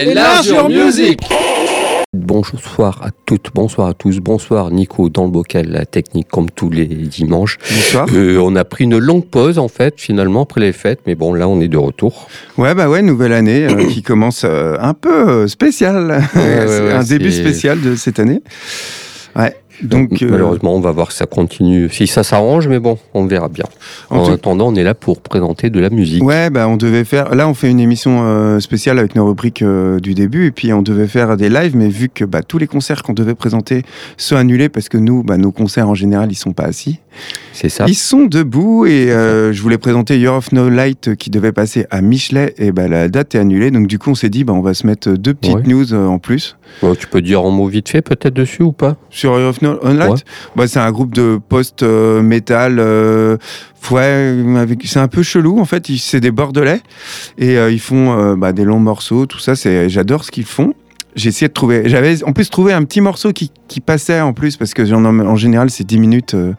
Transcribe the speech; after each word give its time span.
Enlargeur 0.00 0.70
Music 0.70 1.20
Bonsoir 2.16 3.02
à 3.02 3.10
toutes, 3.26 3.50
bonsoir 3.54 3.88
à 3.88 3.94
tous, 3.94 4.18
bonsoir 4.18 4.70
Nico 4.70 5.10
dans 5.10 5.24
le 5.24 5.30
bocal, 5.30 5.66
la 5.68 5.84
technique 5.84 6.28
comme 6.28 6.50
tous 6.50 6.70
les 6.70 6.86
dimanches. 6.86 7.58
Bonsoir. 7.58 8.06
Euh, 8.14 8.38
on 8.38 8.56
a 8.56 8.64
pris 8.64 8.84
une 8.84 8.96
longue 8.96 9.26
pause 9.26 9.58
en 9.58 9.68
fait 9.68 9.94
finalement 9.98 10.42
après 10.44 10.62
les 10.62 10.72
fêtes, 10.72 11.00
mais 11.06 11.14
bon 11.14 11.34
là 11.34 11.48
on 11.48 11.60
est 11.60 11.68
de 11.68 11.76
retour. 11.76 12.28
Ouais, 12.56 12.74
bah 12.74 12.88
ouais, 12.88 13.02
nouvelle 13.02 13.32
année 13.32 13.66
euh, 13.66 13.86
qui 13.88 14.02
commence 14.02 14.42
euh, 14.44 14.76
un 14.80 14.94
peu 14.94 15.46
spéciale. 15.48 16.24
Ouais, 16.34 16.40
ouais, 16.40 16.66
C'est 16.66 16.80
ouais, 16.82 16.92
un 16.94 17.04
début 17.04 17.30
spécial 17.32 17.80
de 17.80 17.94
cette 17.94 18.18
année. 18.18 18.42
Ouais. 19.36 19.54
Donc, 19.82 20.22
euh, 20.22 20.28
malheureusement 20.30 20.74
on 20.74 20.80
va 20.80 20.92
voir 20.92 21.10
si 21.12 21.18
ça 21.18 21.26
continue, 21.26 21.88
si 21.90 22.06
ça 22.06 22.22
s'arrange, 22.22 22.68
mais 22.68 22.78
bon 22.78 22.98
on 23.14 23.26
verra 23.26 23.48
bien. 23.48 23.64
En 24.10 24.18
En, 24.18 24.26
tout- 24.26 24.32
attendant 24.32 24.68
on 24.68 24.74
est 24.74 24.82
là 24.82 24.94
pour 24.94 25.20
présenter 25.20 25.70
de 25.70 25.80
la 25.80 25.90
musique. 25.90 26.22
Ouais, 26.22 26.50
bah 26.50 26.68
on 26.68 26.76
devait 26.76 27.04
faire. 27.04 27.34
Là, 27.34 27.48
on 27.48 27.54
fait 27.54 27.70
une 27.70 27.80
émission 27.80 28.20
euh, 28.24 28.60
spéciale 28.60 28.98
avec 28.98 29.14
nos 29.14 29.26
rubriques 29.26 29.62
euh, 29.62 29.98
du 30.00 30.14
début, 30.14 30.46
et 30.46 30.50
puis 30.50 30.72
on 30.72 30.82
devait 30.82 31.06
faire 31.06 31.36
des 31.36 31.48
lives, 31.48 31.76
mais 31.76 31.88
vu 31.88 32.08
que 32.08 32.24
bah, 32.24 32.42
tous 32.42 32.58
les 32.58 32.66
concerts 32.66 33.02
qu'on 33.02 33.12
devait 33.14 33.34
présenter 33.34 33.82
sont 34.16 34.36
annulés 34.36 34.68
parce 34.68 34.88
que 34.88 34.98
nous, 34.98 35.22
bah, 35.22 35.36
nos 35.36 35.52
concerts 35.52 35.88
en 35.88 35.94
général, 35.94 36.30
ils 36.30 36.36
sont 36.36 36.52
pas 36.52 36.64
assis. 36.64 36.98
C'est 37.52 37.68
ça. 37.68 37.84
Ils 37.88 37.94
sont 37.94 38.26
debout, 38.26 38.86
et 38.86 39.08
je 39.08 39.60
voulais 39.62 39.78
présenter 39.78 40.18
Year 40.18 40.34
of 40.34 40.52
No 40.52 40.68
Light 40.68 41.14
qui 41.16 41.30
devait 41.30 41.52
passer 41.52 41.86
à 41.90 42.00
Michelet, 42.00 42.54
et 42.58 42.72
bah 42.72 42.88
la 42.88 43.08
date 43.08 43.34
est 43.34 43.38
annulée. 43.38 43.70
Donc 43.70 43.86
du 43.86 43.98
coup, 43.98 44.10
on 44.10 44.14
s'est 44.14 44.30
dit, 44.30 44.44
bah 44.44 44.52
on 44.52 44.60
va 44.62 44.74
se 44.74 44.86
mettre 44.86 45.10
deux 45.10 45.34
petites 45.34 45.54
Ouais. 45.56 45.62
news 45.66 45.92
en 45.94 46.18
plus. 46.18 46.56
Tu 46.98 47.06
peux 47.08 47.20
dire 47.20 47.42
en 47.42 47.50
mot 47.50 47.66
vite 47.66 47.88
fait 47.88 48.00
peut-être 48.02 48.34
dessus 48.34 48.62
ou 48.62 48.72
pas? 48.72 48.96
Sur 49.10 49.36
Year 49.38 49.48
of 49.50 49.60
No 49.62 49.69
Light, 49.82 50.10
Ouais. 50.10 50.18
bah, 50.56 50.66
c'est 50.66 50.78
un 50.80 50.90
groupe 50.92 51.14
de 51.14 51.38
post-metal. 51.48 52.78
euh, 52.78 53.36
ouais, 53.90 54.34
avec- 54.56 54.82
c'est 54.86 54.98
un 55.00 55.08
peu 55.08 55.22
chelou 55.22 55.58
en 55.58 55.64
fait. 55.64 55.86
C'est 55.98 56.20
des 56.20 56.30
Bordelais 56.30 56.80
et 57.38 57.56
euh, 57.58 57.70
ils 57.70 57.80
font 57.80 58.16
euh, 58.18 58.36
bah, 58.36 58.52
des 58.52 58.64
longs 58.64 58.80
morceaux, 58.80 59.26
tout 59.26 59.38
ça. 59.38 59.54
J'adore 59.88 60.24
ce 60.24 60.30
qu'ils 60.30 60.44
font. 60.44 60.74
J'ai 61.16 61.28
essayé 61.30 61.48
de 61.48 61.52
trouver. 61.52 61.82
J'avais 61.86 62.22
en 62.24 62.32
plus 62.32 62.50
trouvé 62.50 62.72
un 62.72 62.84
petit 62.84 63.00
morceau 63.00 63.32
qui, 63.32 63.50
qui 63.68 63.80
passait 63.80 64.20
en 64.20 64.32
plus 64.32 64.56
parce 64.56 64.74
que 64.74 64.82
en 64.92 65.36
général 65.36 65.70
c'est 65.70 65.84
10 65.84 65.98
minutes. 65.98 66.34
euh, 66.34 66.52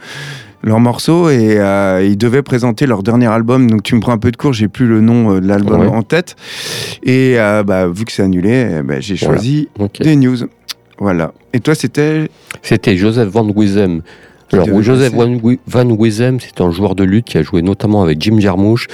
leur 0.64 0.80
morceau 0.80 1.28
et 1.32 1.58
euh, 1.58 2.06
ils 2.08 2.20
devaient 2.20 2.44
présenter 2.44 2.86
leur 2.86 3.02
dernier 3.02 3.26
album 3.26 3.68
donc 3.68 3.82
tu 3.82 3.96
me 3.96 4.00
prends 4.00 4.12
un 4.12 4.20
peu 4.20 4.30
de 4.30 4.38
cours 4.38 4.54
j'ai 4.54 4.68
plus 4.68 4.86
le 4.86 5.02
nom 5.02 5.34
euh, 5.34 5.40
de 5.42 5.48
l'album 5.48 5.82
Ouais. 5.82 5.88
en 5.88 6.04
tête 6.04 6.36
et 7.02 7.34
euh, 7.40 7.64
bah, 7.64 7.88
vu 7.88 8.06
que 8.06 8.12
c'est 8.12 8.22
annulé 8.22 8.68
eh 8.78 8.84
ben, 8.84 9.02
j'ai 9.02 9.16
Voilà. 9.16 9.38
choisi 9.38 9.70
des 10.02 10.16
news 10.16 10.38
voilà 11.02 11.34
et 11.52 11.60
toi 11.60 11.74
c'était 11.74 12.30
C'était 12.62 12.96
Joseph 12.96 13.30
Van 13.30 13.48
Wissem. 13.50 14.02
Alors, 14.54 14.82
Joseph. 14.82 15.14
Van, 15.68 15.90
Wissem, 15.90 16.40
c'est 16.40 16.62
un 16.62 16.72
joueur 16.72 16.96
de 16.96 17.04
lutte 17.04 17.26
qui 17.26 17.38
a 17.38 17.44
joué 17.44 17.62
notamment 17.62 18.04
avec 18.04 18.22
Jim 18.22 18.40
Jarmusch, 18.40 18.88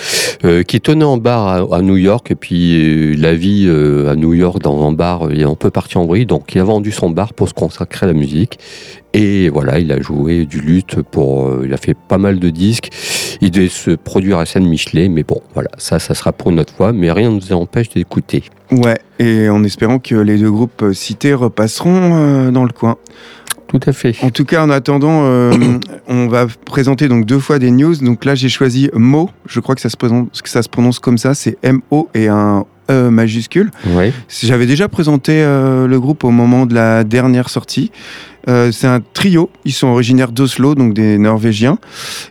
euh, 0.44 0.64
qui 0.64 0.82
tenait 0.82 1.06
en 1.06 1.18
bar 1.18 1.48
à, 1.48 1.78
à 1.78 1.82
New 1.82 1.98
York, 1.98 2.32
et 2.32 2.36
puis 2.36 2.80
euh, 2.80 3.16
la 3.18 3.34
vie 3.34 3.66
euh, 3.68 4.12
à 4.12 4.16
New 4.16 4.34
York 4.34 4.62
dans 4.62 4.88
un 4.88 4.92
bar 4.92 5.32
est 5.32 5.44
un 5.44 5.56
peu 5.56 5.70
partie 5.70 5.98
en 5.98 6.06
vrille, 6.06 6.26
donc 6.26 6.54
il 6.54 6.60
a 6.60 6.64
vendu 6.64 6.92
son 6.92 7.10
bar 7.10 7.34
pour 7.34 7.50
se 7.50 7.54
consacrer 7.54 8.06
à 8.06 8.08
la 8.08 8.14
musique. 8.14 8.60
Et 9.14 9.50
voilà, 9.50 9.80
il 9.80 9.92
a 9.92 10.00
joué 10.00 10.46
du 10.46 10.60
lutte 10.60 11.02
pour, 11.02 11.48
euh, 11.48 11.64
il 11.66 11.74
a 11.74 11.78
fait 11.78 11.96
pas 11.96 12.18
mal 12.18 12.40
de 12.40 12.50
disques. 12.50 12.90
Il 13.42 13.52
devait 13.52 13.68
se 13.68 13.92
produire 13.92 14.38
à 14.38 14.46
scène 14.46 14.68
Michelet, 14.68 15.10
mais 15.10 15.24
bon, 15.24 15.42
voilà, 15.54 15.70
ça, 15.78 15.98
ça 15.98 16.14
sera 16.14 16.34
pour 16.34 16.52
une 16.52 16.60
autre 16.60 16.74
fois, 16.74 16.92
mais 16.94 17.12
rien 17.12 17.32
ne 17.32 17.36
nous 17.36 17.54
empêche 17.54 17.90
d'écouter. 17.90 18.44
Ouais, 18.72 19.00
et 19.18 19.50
en 19.50 19.64
espérant 19.64 19.98
que 20.00 20.16
les 20.16 20.38
deux 20.38 20.52
groupes 20.52 20.94
cités 20.94 21.34
repasseront 21.34 22.12
euh, 22.14 22.52
dans 22.52 22.64
le 22.64 22.74
coin. 22.74 22.98
En 24.24 24.30
tout 24.30 24.46
cas, 24.46 24.64
en 24.64 24.70
attendant, 24.70 25.26
euh, 25.26 25.52
on 26.08 26.28
va 26.28 26.48
présenter 26.66 27.08
donc 27.08 27.26
deux 27.26 27.40
fois 27.40 27.60
des 27.60 27.72
news. 27.72 27.96
Donc 27.96 28.26
là, 28.26 28.36
j'ai 28.36 28.50
choisi 28.50 28.90
Mo. 28.94 29.30
Je 29.46 29.60
crois 29.60 29.76
que 29.76 29.82
ça 29.82 29.90
se 29.90 29.98
prononce, 29.98 30.42
que 30.42 30.50
ça 30.50 30.62
se 30.62 30.70
prononce 30.70 31.00
comme 31.00 31.18
ça. 31.18 31.34
C'est 31.34 31.58
M-O 31.64 32.10
et 32.14 32.28
un 32.28 32.66
E 32.90 33.10
majuscule. 33.10 33.72
J'avais 34.44 34.66
déjà 34.66 34.88
présenté 34.88 35.42
euh, 35.42 35.88
le 35.88 36.00
groupe 36.00 36.24
au 36.24 36.32
moment 36.32 36.66
de 36.66 36.74
la 36.74 37.04
dernière 37.04 37.50
sortie. 37.50 37.92
Euh, 38.50 38.72
c'est 38.72 38.88
un 38.88 39.02
trio, 39.02 39.50
ils 39.66 39.74
sont 39.74 39.88
originaires 39.88 40.32
d'Oslo, 40.32 40.74
donc 40.74 40.94
des 40.94 41.18
Norvégiens. 41.18 41.80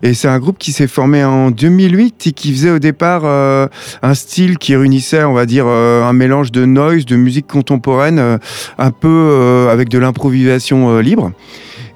Et 0.03 0.15
c'est 0.15 0.29
un 0.29 0.39
groupe 0.39 0.57
qui 0.57 0.73
s'est 0.73 0.87
formé 0.87 1.23
en 1.23 1.51
2008 1.51 2.29
et 2.29 2.33
qui 2.33 2.53
faisait 2.53 2.71
au 2.71 2.79
départ 2.79 3.23
euh, 3.25 3.67
un 4.03 4.15
style 4.15 4.57
qui 4.57 4.75
réunissait, 4.75 5.25
on 5.25 5.35
va 5.35 5.45
dire, 5.45 5.67
euh, 5.67 6.05
un 6.05 6.15
mélange 6.15 6.53
de 6.53 6.65
noise, 6.65 7.05
de 7.05 7.17
musique 7.17 7.47
contemporaine, 7.47 8.19
euh, 8.19 8.39
un 8.79 8.93
peu 8.93 9.09
euh, 9.09 9.71
avec 9.71 9.91
de 9.91 9.99
l'improvisation 9.99 10.89
euh, 10.89 11.03
libre. 11.03 11.33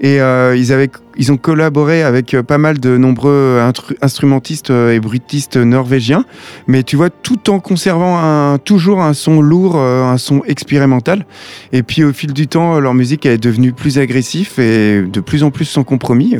Et 0.00 0.20
euh, 0.20 0.56
ils, 0.56 0.72
avaient, 0.72 0.90
ils 1.16 1.32
ont 1.32 1.36
collaboré 1.36 2.02
avec 2.02 2.34
euh, 2.34 2.42
pas 2.42 2.58
mal 2.58 2.78
de 2.78 2.96
nombreux 2.96 3.60
instrumentistes 4.00 4.70
euh, 4.70 4.92
et 4.92 5.00
bruitistes 5.00 5.56
norvégiens, 5.56 6.24
mais 6.66 6.82
tu 6.82 6.96
vois, 6.96 7.10
tout 7.10 7.50
en 7.50 7.60
conservant 7.60 8.18
un, 8.18 8.58
toujours 8.58 9.00
un 9.00 9.12
son 9.12 9.40
lourd, 9.40 9.74
euh, 9.76 10.04
un 10.04 10.18
son 10.18 10.42
expérimental. 10.46 11.26
Et 11.72 11.82
puis 11.82 12.04
au 12.04 12.12
fil 12.12 12.32
du 12.32 12.46
temps, 12.46 12.78
leur 12.78 12.94
musique 12.94 13.26
est 13.26 13.38
devenue 13.38 13.72
plus 13.72 13.98
agressive 13.98 14.58
et 14.58 15.02
de 15.02 15.20
plus 15.20 15.42
en 15.42 15.50
plus 15.50 15.64
sans 15.64 15.84
compromis. 15.84 16.36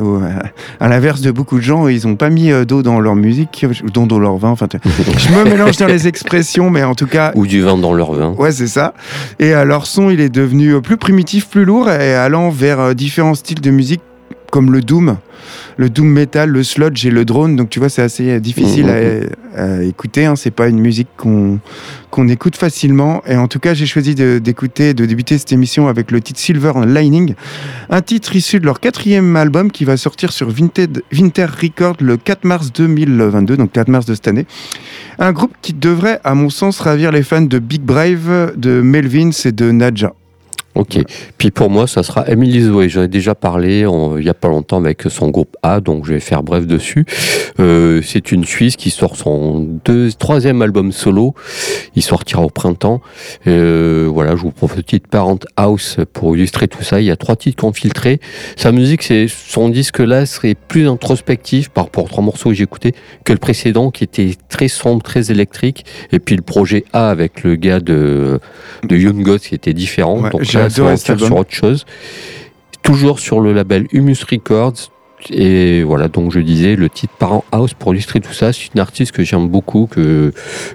À 0.79 0.87
l'inverse 0.87 1.21
de 1.21 1.31
beaucoup 1.31 1.57
de 1.57 1.63
gens, 1.63 1.87
ils 1.87 2.07
n'ont 2.07 2.15
pas 2.15 2.29
mis 2.29 2.51
d'eau 2.65 2.81
dans 2.81 2.99
leur 2.99 3.15
musique, 3.15 3.65
d'eau 3.93 4.05
dans 4.05 4.19
leur 4.19 4.37
vin. 4.37 4.49
Enfin, 4.49 4.67
je 5.17 5.29
me 5.29 5.43
mélange 5.43 5.77
dans 5.77 5.87
les 5.87 6.07
expressions, 6.07 6.69
mais 6.69 6.83
en 6.83 6.95
tout 6.95 7.07
cas, 7.07 7.31
Ou 7.35 7.47
du 7.47 7.61
vin 7.61 7.77
dans 7.77 7.93
leur 7.93 8.13
vin. 8.13 8.33
Ouais, 8.37 8.51
c'est 8.51 8.67
ça. 8.67 8.93
Et 9.39 9.51
leur 9.51 9.85
son, 9.85 10.09
il 10.09 10.19
est 10.19 10.29
devenu 10.29 10.81
plus 10.81 10.97
primitif, 10.97 11.47
plus 11.47 11.65
lourd, 11.65 11.89
et 11.89 12.13
allant 12.13 12.49
vers 12.49 12.95
différents 12.95 13.35
styles 13.35 13.61
de 13.61 13.71
musique 13.71 14.01
comme 14.51 14.71
le 14.71 14.81
doom, 14.81 15.17
le 15.77 15.89
doom 15.89 16.07
metal, 16.07 16.49
le 16.49 16.63
sludge 16.63 17.05
et 17.05 17.09
le 17.09 17.25
drone. 17.25 17.55
Donc 17.55 17.69
tu 17.69 17.79
vois, 17.79 17.89
c'est 17.89 18.03
assez 18.03 18.29
euh, 18.29 18.39
difficile 18.39 18.89
à, 18.89 19.63
à 19.63 19.83
écouter. 19.83 20.25
Hein. 20.25 20.35
C'est 20.35 20.51
pas 20.51 20.67
une 20.67 20.79
musique 20.79 21.07
qu'on 21.17 21.59
qu'on 22.11 22.27
écoute 22.27 22.55
facilement. 22.55 23.23
Et 23.25 23.35
en 23.35 23.47
tout 23.47 23.59
cas, 23.59 23.73
j'ai 23.73 23.87
choisi 23.87 24.13
d'écouter, 24.13 24.93
de, 24.93 25.05
débuter 25.05 25.37
cette 25.37 25.53
émission 25.53 25.87
avec 25.87 26.11
le 26.11 26.21
titre 26.21 26.39
Silver 26.39 26.73
Lining, 26.85 27.33
un 27.89 28.01
titre 28.01 28.35
issu 28.35 28.59
de 28.59 28.65
leur 28.65 28.79
quatrième 28.79 29.35
album 29.35 29.71
qui 29.71 29.85
va 29.85 29.97
sortir 29.97 30.31
sur 30.31 30.51
Vinted, 30.51 31.01
Winter 31.11 31.45
Record 31.45 31.95
le 32.01 32.17
4 32.17 32.43
mars 32.43 32.71
2022, 32.73 33.57
donc 33.57 33.71
4 33.71 33.87
mars 33.87 34.05
de 34.05 34.13
cette 34.13 34.27
année. 34.27 34.45
Un 35.17 35.31
groupe 35.31 35.53
qui 35.61 35.73
devrait, 35.73 36.19
à 36.23 36.35
mon 36.35 36.49
sens, 36.49 36.79
ravir 36.79 37.11
les 37.11 37.23
fans 37.23 37.41
de 37.41 37.59
Big 37.59 37.81
Brave, 37.81 38.53
de 38.57 38.81
Melvins 38.81 39.31
et 39.45 39.51
de 39.51 39.71
Nadja. 39.71 40.13
Ok. 40.75 40.99
Puis 41.37 41.51
pour 41.51 41.69
moi, 41.69 41.85
ça 41.87 42.01
sera 42.03 42.27
Emily 42.29 42.61
Zoé. 42.61 42.87
J'en 42.89 43.03
ai 43.03 43.07
déjà 43.07 43.35
parlé 43.35 43.85
en- 43.85 44.17
il 44.17 44.25
y 44.25 44.29
a 44.29 44.33
pas 44.33 44.47
longtemps 44.47 44.77
avec 44.77 45.03
son 45.09 45.29
groupe 45.29 45.57
A, 45.63 45.81
donc 45.81 46.05
je 46.05 46.13
vais 46.13 46.19
faire 46.21 46.43
bref 46.43 46.65
dessus. 46.65 47.05
Euh, 47.59 48.01
c'est 48.03 48.31
une 48.31 48.45
Suisse 48.45 48.75
qui 48.77 48.89
sort 48.89 49.15
son 49.17 49.59
deux, 49.85 50.11
troisième 50.13 50.61
album 50.61 50.91
solo. 50.91 51.33
Il 51.95 52.01
sortira 52.01 52.41
au 52.43 52.49
printemps. 52.49 53.01
Euh, 53.47 54.07
voilà, 54.11 54.35
je 54.35 54.41
vous 54.43 54.51
propose 54.51 54.77
une 54.77 54.83
petite 54.83 55.07
parent 55.07 55.37
house 55.57 55.97
pour 56.13 56.35
illustrer 56.37 56.67
tout 56.67 56.83
ça. 56.83 57.01
Il 57.01 57.05
y 57.05 57.11
a 57.11 57.17
trois 57.17 57.35
titres 57.35 57.61
qu'on 57.61 57.73
filtré. 57.73 58.19
Sa 58.55 58.71
musique, 58.71 59.03
c'est 59.03 59.27
son 59.27 59.69
disque 59.69 59.99
là 59.99 60.25
serait 60.25 60.55
plus 60.55 60.87
introspectif 60.87 61.69
par 61.69 61.85
rapport 61.85 62.05
aux 62.05 62.07
trois 62.07 62.23
morceaux 62.23 62.49
que 62.49 62.55
j'ai 62.55 62.63
écoutés 62.63 62.93
que 63.25 63.33
le 63.33 63.39
précédent 63.39 63.91
qui 63.91 64.03
était 64.03 64.31
très 64.49 64.67
sombre, 64.67 65.03
très 65.03 65.31
électrique. 65.31 65.85
Et 66.11 66.19
puis 66.19 66.35
le 66.35 66.41
projet 66.41 66.85
A 66.93 67.09
avec 67.09 67.43
le 67.43 67.55
gars 67.55 67.79
de 67.79 68.39
de 68.83 68.95
Young 68.97 69.21
Gods 69.21 69.39
qui 69.39 69.55
était 69.55 69.73
différent. 69.73 70.19
Ouais, 70.19 70.29
donc 70.29 70.43
adoré 70.61 70.97
cet 70.97 71.11
album. 71.11 71.27
sur 71.27 71.37
autre 71.37 71.53
chose. 71.53 71.85
Toujours 72.83 73.19
sur 73.19 73.41
le 73.41 73.53
label 73.53 73.87
Humus 73.91 74.23
Records. 74.29 74.91
Et 75.29 75.83
voilà, 75.83 76.07
donc 76.07 76.31
je 76.31 76.39
disais, 76.39 76.75
le 76.75 76.89
titre 76.89 77.13
Parent 77.19 77.43
House, 77.51 77.75
pour 77.75 77.93
illustrer 77.93 78.19
tout 78.21 78.33
ça, 78.33 78.51
c'est 78.51 78.73
une 78.73 78.79
artiste 78.79 79.11
que 79.11 79.23
j'aime 79.23 79.47
beaucoup, 79.47 79.85
que, 79.85 80.33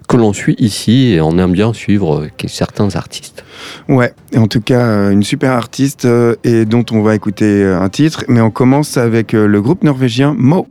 que 0.09 0.17
l'on 0.17 0.33
suit 0.33 0.55
ici, 0.59 1.15
et 1.15 1.21
on 1.21 1.37
aime 1.39 1.53
bien 1.53 1.73
suivre 1.73 2.21
euh, 2.21 2.47
certains 2.47 2.95
artistes. 2.95 3.45
Ouais, 3.89 4.13
et 4.33 4.39
en 4.39 4.47
tout 4.47 4.61
cas, 4.61 4.81
euh, 4.81 5.11
une 5.11 5.25
super 5.25 5.51
artiste 5.51 6.05
euh, 6.05 6.37
et 6.45 6.65
dont 6.65 6.85
on 6.93 7.03
va 7.03 7.17
écouter 7.17 7.65
un 7.65 7.89
titre. 7.89 8.25
Mais 8.29 8.41
on 8.41 8.51
commence 8.51 8.97
avec 8.97 9.33
le 9.33 9.61
groupe 9.61 9.83
norvégien 9.83 10.35
Mo. 10.39 10.69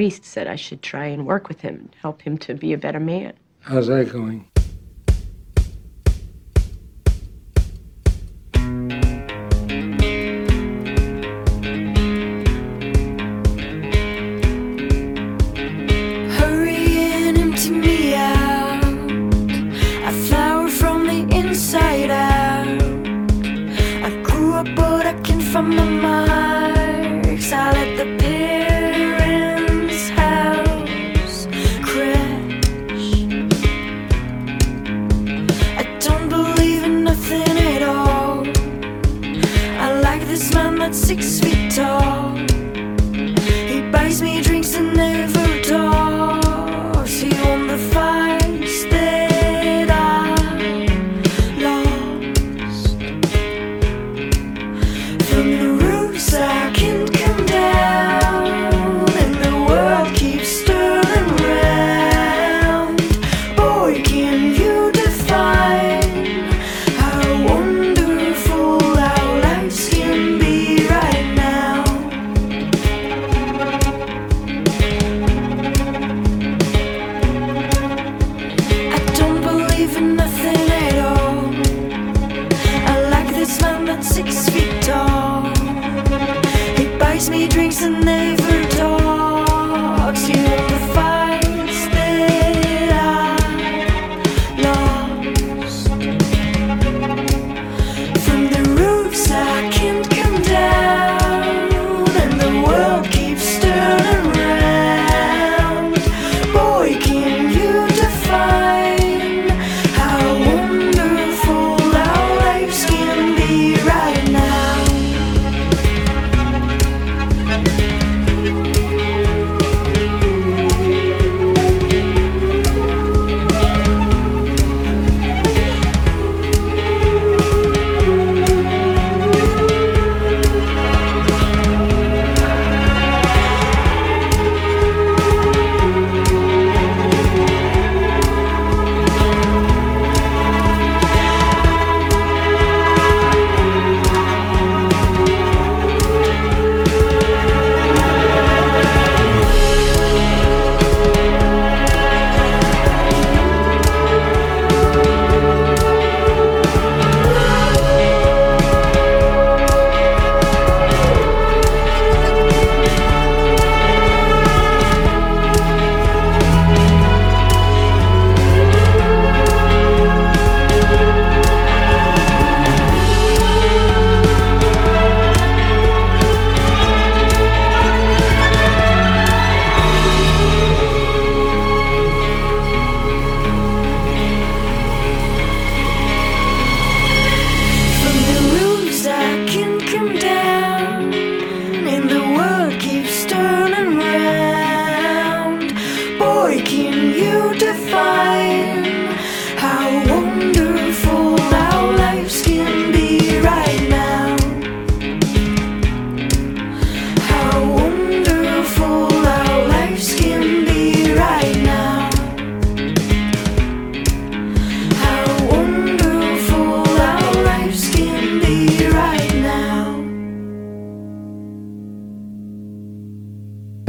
Priest 0.00 0.24
said 0.24 0.46
I 0.46 0.56
should 0.56 0.80
try 0.80 1.08
and 1.08 1.26
work 1.26 1.46
with 1.46 1.60
him 1.60 1.90
help 2.00 2.22
him 2.22 2.38
to 2.38 2.54
be 2.54 2.72
a 2.72 2.78
better 2.78 2.98
man. 2.98 3.34
How's 3.60 3.88
that 3.88 4.10
going? 4.10 4.50
Six 41.80 42.19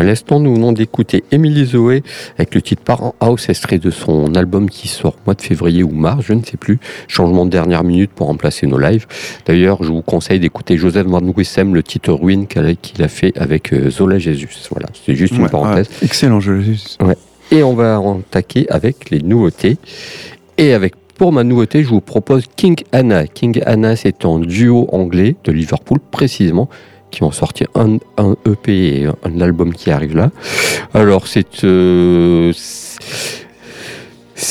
À 0.02 0.04
l'instant, 0.04 0.40
nous 0.40 0.56
venons 0.56 0.72
d'écouter 0.72 1.24
Emily 1.32 1.64
Zoé 1.64 2.02
avec 2.40 2.56
le 2.56 2.64
titre 2.64 2.82
Parent 2.82 3.14
House, 3.20 3.50
extrait 3.50 3.78
de 3.78 3.92
son 3.92 4.34
album 4.34 4.68
qui 4.68 4.88
sort 4.88 5.14
au 5.14 5.20
mois 5.28 5.36
de 5.36 5.44
février 5.44 5.84
ou 5.84 5.92
mars, 5.92 6.26
je 6.28 6.34
ne 6.34 6.44
sais 6.44 6.58
plus. 6.58 6.80
Changement 7.08 7.46
de 7.46 7.52
dernière 7.52 7.84
minute 7.84 8.10
pour 8.10 8.26
remplacer 8.26 8.66
nos 8.66 8.80
lives. 8.80 9.06
D'ailleurs, 9.46 9.84
je 9.84 9.90
vous 9.92 10.02
conseille 10.02 10.40
d'écouter 10.40 10.76
Joseph 10.76 11.06
Van 11.06 11.22
Wissem, 11.22 11.76
le 11.76 11.84
titre 11.84 12.14
Ruine 12.14 12.48
qu'il 12.48 13.04
a 13.04 13.08
fait 13.08 13.32
avec 13.38 13.72
euh, 13.74 13.92
Zola 13.92 14.18
Jesus. 14.18 14.48
Voilà, 14.72 14.88
c'est 15.06 15.14
juste 15.14 15.36
une 15.36 15.44
Ouais, 15.44 15.50
parenthèse. 15.50 15.88
ouais, 15.88 15.96
excellent 16.08 16.40
jeu. 16.40 16.62
juste. 16.62 17.00
Et 17.52 17.62
on 17.62 17.76
va 17.76 18.02
attaquer 18.28 18.68
avec 18.72 19.12
les 19.12 19.20
nouveautés. 19.20 19.78
Et 20.58 20.74
avec 20.74 20.96
pour 21.20 21.32
ma 21.32 21.44
nouveauté, 21.44 21.84
je 21.84 21.90
vous 21.90 22.02
propose 22.02 22.46
King 22.56 22.76
Anna. 22.92 23.28
King 23.28 23.62
Anna, 23.68 23.96
c'est 23.96 24.26
un 24.26 24.40
duo 24.40 24.88
anglais 24.92 25.36
de 25.44 25.52
Liverpool 25.52 26.00
précisément 26.10 26.70
qui 27.12 27.24
ont 27.24 27.32
sorti 27.32 27.66
un, 27.76 27.98
un 28.18 28.36
EP 28.46 29.02
et 29.02 29.08
un 29.08 29.42
album 29.42 29.74
qui 29.74 29.92
arrive 29.92 30.16
là. 30.16 30.32
Alors 30.94 31.28
c'est 31.28 31.64
euh, 31.64 32.52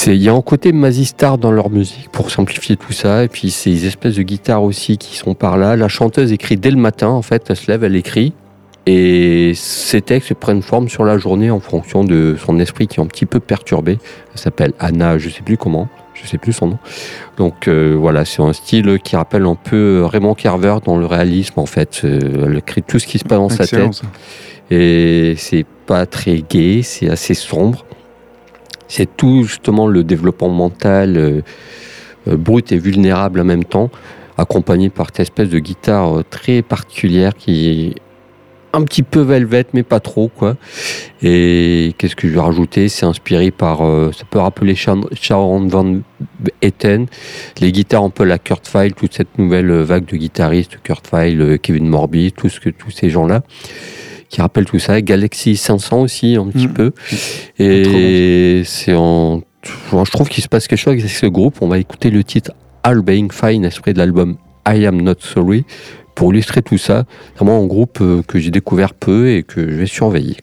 il 0.07 0.23
y 0.23 0.29
a 0.29 0.33
un 0.33 0.43
côté 0.43 0.73
Mazistar 0.73 1.37
dans 1.39 1.51
leur 1.51 1.71
musique 1.71 2.09
pour 2.13 2.31
simplifier 2.31 2.77
tout 2.77 2.93
ça 2.93 3.25
et 3.25 3.29
puis 3.29 3.51
ces 3.51 3.87
espèces 3.87 4.15
de 4.15 4.23
guitares 4.23 4.63
aussi 4.63 4.99
qui 4.99 5.17
sont 5.17 5.35
par 5.35 5.57
là. 5.57 5.77
La 5.77 5.89
chanteuse 5.89 6.33
écrit 6.33 6.57
dès 6.57 6.71
le 6.71 6.77
matin 6.77 7.09
en 7.09 7.23
fait, 7.23 7.45
elle 7.49 7.57
se 7.57 7.71
lève, 7.71 7.83
elle 7.83 7.97
écrit 7.97 8.33
et 8.87 9.53
ces 9.55 10.01
textes 10.01 10.35
prennent 10.35 10.63
forme 10.63 10.89
sur 10.89 11.05
la 11.05 11.19
journée 11.19 11.51
en 11.51 11.61
fonction 11.61 12.03
de 12.05 12.37
son 12.45 12.59
esprit 12.59 12.87
qui 12.87 12.99
est 12.99 13.03
un 13.03 13.07
petit 13.07 13.27
peu 13.27 13.41
perturbé. 13.41 13.99
Elle 14.33 14.41
s'appelle 14.41 14.73
Anna, 14.79 15.19
je 15.19 15.29
sais 15.29 15.43
plus 15.43 15.57
comment, 15.57 15.89
je 16.23 16.29
sais 16.29 16.39
plus 16.39 16.53
son 16.53 16.69
nom. 16.69 16.79
Donc 17.37 17.69
euh, 17.69 17.97
voilà, 17.99 18.25
c'est 18.25 18.43
un 18.43 18.53
style 18.53 18.99
qui 19.03 19.17
rappelle 19.17 19.45
un 19.45 19.55
peu 19.55 20.05
Raymond 20.05 20.35
Carver 20.35 20.77
dans 20.85 20.97
le 20.97 21.07
réalisme 21.07 21.59
en 21.61 21.67
fait. 21.67 22.03
Euh, 22.05 22.47
elle 22.47 22.59
écrit 22.59 22.83
tout 22.83 22.99
ce 22.99 23.07
qui 23.07 23.19
se 23.19 23.25
passe 23.25 23.39
dans 23.39 23.49
sa 23.49 23.67
tête 23.67 23.95
ça. 23.95 24.07
et 24.71 25.35
c'est 25.37 25.67
pas 25.87 26.07
très 26.07 26.43
gai, 26.49 26.83
c'est 26.83 27.09
assez 27.09 27.35
sombre. 27.35 27.85
C'est 28.89 29.17
tout 29.17 29.45
justement 29.45 29.87
le 29.87 30.03
développement 30.03 30.49
mental 30.49 31.17
euh, 31.17 31.43
brut 32.27 32.73
et 32.73 32.79
vulnérable 32.79 33.41
en 33.41 33.45
même 33.45 33.65
temps, 33.65 33.91
accompagné 34.37 34.91
par 34.91 35.07
cette 35.07 35.21
espèce 35.21 35.49
de 35.49 35.59
guitare 35.59 36.23
très 36.29 36.63
particulière 36.63 37.35
qui 37.35 37.95
un 38.73 38.83
petit 38.85 39.03
peu 39.03 39.21
Velvet, 39.21 39.67
mais 39.73 39.83
pas 39.83 40.01
trop, 40.01 40.29
quoi. 40.29 40.57
Et 41.23 41.95
qu'est-ce 41.99 42.15
que 42.17 42.29
je 42.29 42.35
vais 42.35 42.41
rajouter? 42.41 42.89
C'est 42.89 43.07
inspiré 43.07 43.51
par, 43.51 43.83
euh, 43.85 44.11
ça 44.17 44.25
peut 44.31 44.39
rappeler 44.39 44.75
Sharon 44.75 45.67
Van 45.67 45.97
Etten, 46.63 47.07
les 47.61 47.73
guitares 47.73 48.05
un 48.05 48.11
peu 48.11 48.25
la 48.25 48.39
Kurt 48.39 48.67
File, 48.69 48.95
toute 48.95 49.15
cette 49.15 49.39
nouvelle 49.39 49.71
vague 49.73 50.05
de 50.07 50.17
guitaristes, 50.17 50.79
Kurt 50.83 51.07
File, 51.07 51.41
euh, 51.41 51.57
Kevin 51.57 51.89
Morby, 51.89 52.33
tout 52.33 52.49
ce 52.49 52.61
que 52.61 52.71
tous 52.71 52.91
ces 52.91 53.11
gens-là 53.11 53.43
qui 54.29 54.41
rappellent 54.41 54.65
tout 54.67 54.79
ça. 54.79 55.01
Galaxy 55.03 55.57
500 55.57 56.03
aussi, 56.03 56.37
un 56.37 56.47
petit 56.47 56.69
Mm. 56.69 56.73
peu. 56.73 56.93
Et 57.59 58.63
c'est 58.65 58.95
en. 58.95 59.43
Je 59.65 60.11
trouve 60.11 60.29
qu'il 60.29 60.43
se 60.43 60.49
passe 60.49 60.69
quelque 60.69 60.79
chose 60.79 60.93
avec 60.95 61.09
ce 61.11 61.27
groupe. 61.27 61.57
On 61.61 61.69
va 61.69 61.79
écouter 61.79 62.11
le 62.11 62.23
titre 62.25 62.53
All 62.83 63.03
Being 63.03 63.31
Fine, 63.33 63.65
extrait 63.65 63.93
de 63.93 63.99
l'album 63.99 64.37
I 64.69 64.87
Am 64.87 65.01
Not 65.03 65.17
Sorry, 65.21 65.65
pour 66.21 66.35
illustrer 66.35 66.61
tout 66.61 66.77
ça. 66.77 67.05
Vraiment 67.37 67.63
un 67.63 67.67
groupe 67.67 67.97
euh, 68.03 68.21
que 68.29 68.39
j'ai 68.39 68.51
découvert 68.51 68.93
peu 68.93 69.31
et 69.31 69.43
que 69.43 69.63
je 69.63 69.75
vais 69.75 69.87
surveiller. 69.87 70.37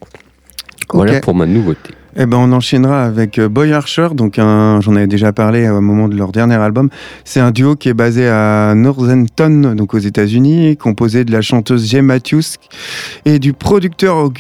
Voilà 0.92 1.20
pour 1.20 1.36
ma 1.36 1.46
nouveauté. 1.46 1.94
Eh 2.16 2.26
ben, 2.26 2.38
on 2.38 2.52
enchaînera 2.52 3.04
avec 3.04 3.38
euh, 3.38 3.48
Boy 3.48 3.74
Archer, 3.74 4.08
donc 4.14 4.38
j'en 4.38 4.96
avais 4.96 5.06
déjà 5.06 5.34
parlé 5.34 5.70
au 5.70 5.80
moment 5.80 6.08
de 6.08 6.16
leur 6.16 6.32
dernier 6.32 6.56
album. 6.56 6.90
C'est 7.26 7.42
un 7.42 7.52
duo 7.52 7.76
qui 7.76 7.90
est 7.90 7.94
basé 7.94 8.28
à 8.28 8.74
Northampton, 8.76 9.76
donc 9.76 9.94
aux 9.94 10.00
États-Unis, 10.00 10.78
composé 10.78 11.26
de 11.26 11.32
la 11.32 11.42
chanteuse 11.42 11.86
Jay 11.86 12.02
Matthews 12.02 12.58
et 13.26 13.38
du 13.38 13.54
producteur 13.54 14.32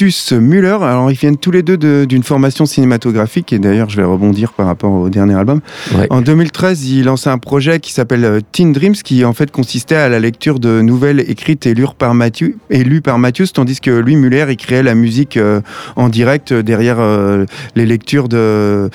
Augustus 0.00 0.30
Muller. 0.32 0.78
Alors, 0.80 1.10
ils 1.10 1.16
viennent 1.16 1.36
tous 1.36 1.50
les 1.50 1.64
deux 1.64 1.76
de- 1.76 2.04
d'une 2.08 2.22
formation 2.22 2.66
cinématographique, 2.66 3.52
et 3.52 3.58
d'ailleurs, 3.58 3.90
je 3.90 3.96
vais 3.96 4.04
rebondir 4.04 4.52
par 4.52 4.66
rapport 4.66 4.92
au 4.92 5.08
dernier 5.08 5.34
album. 5.34 5.60
Ouais. 5.92 6.06
En 6.10 6.20
2013, 6.20 6.88
il 6.88 7.06
lançait 7.06 7.30
un 7.30 7.38
projet 7.38 7.80
qui 7.80 7.92
s'appelle 7.92 8.24
euh, 8.24 8.40
Teen 8.52 8.72
Dreams, 8.72 8.94
qui 8.94 9.24
en 9.24 9.32
fait 9.32 9.50
consistait 9.50 9.96
à 9.96 10.08
la 10.08 10.20
lecture 10.20 10.60
de 10.60 10.82
nouvelles 10.82 11.18
écrites 11.28 11.66
et 11.66 11.74
lues 11.74 11.86
par 11.98 12.14
Matthew, 12.14 12.54
et 12.70 12.84
lues 12.84 13.00
par 13.00 13.18
Matthews, 13.18 13.46
tandis 13.52 13.80
que 13.80 13.90
lui, 13.90 14.14
Muller, 14.14 14.46
il 14.50 14.56
créait 14.56 14.84
la 14.84 14.94
musique 14.94 15.36
euh, 15.36 15.60
en 15.96 16.08
direct 16.08 16.52
derrière 16.52 16.98
euh, 17.00 17.44
les 17.74 17.84
lectures 17.84 18.28
de 18.28 18.90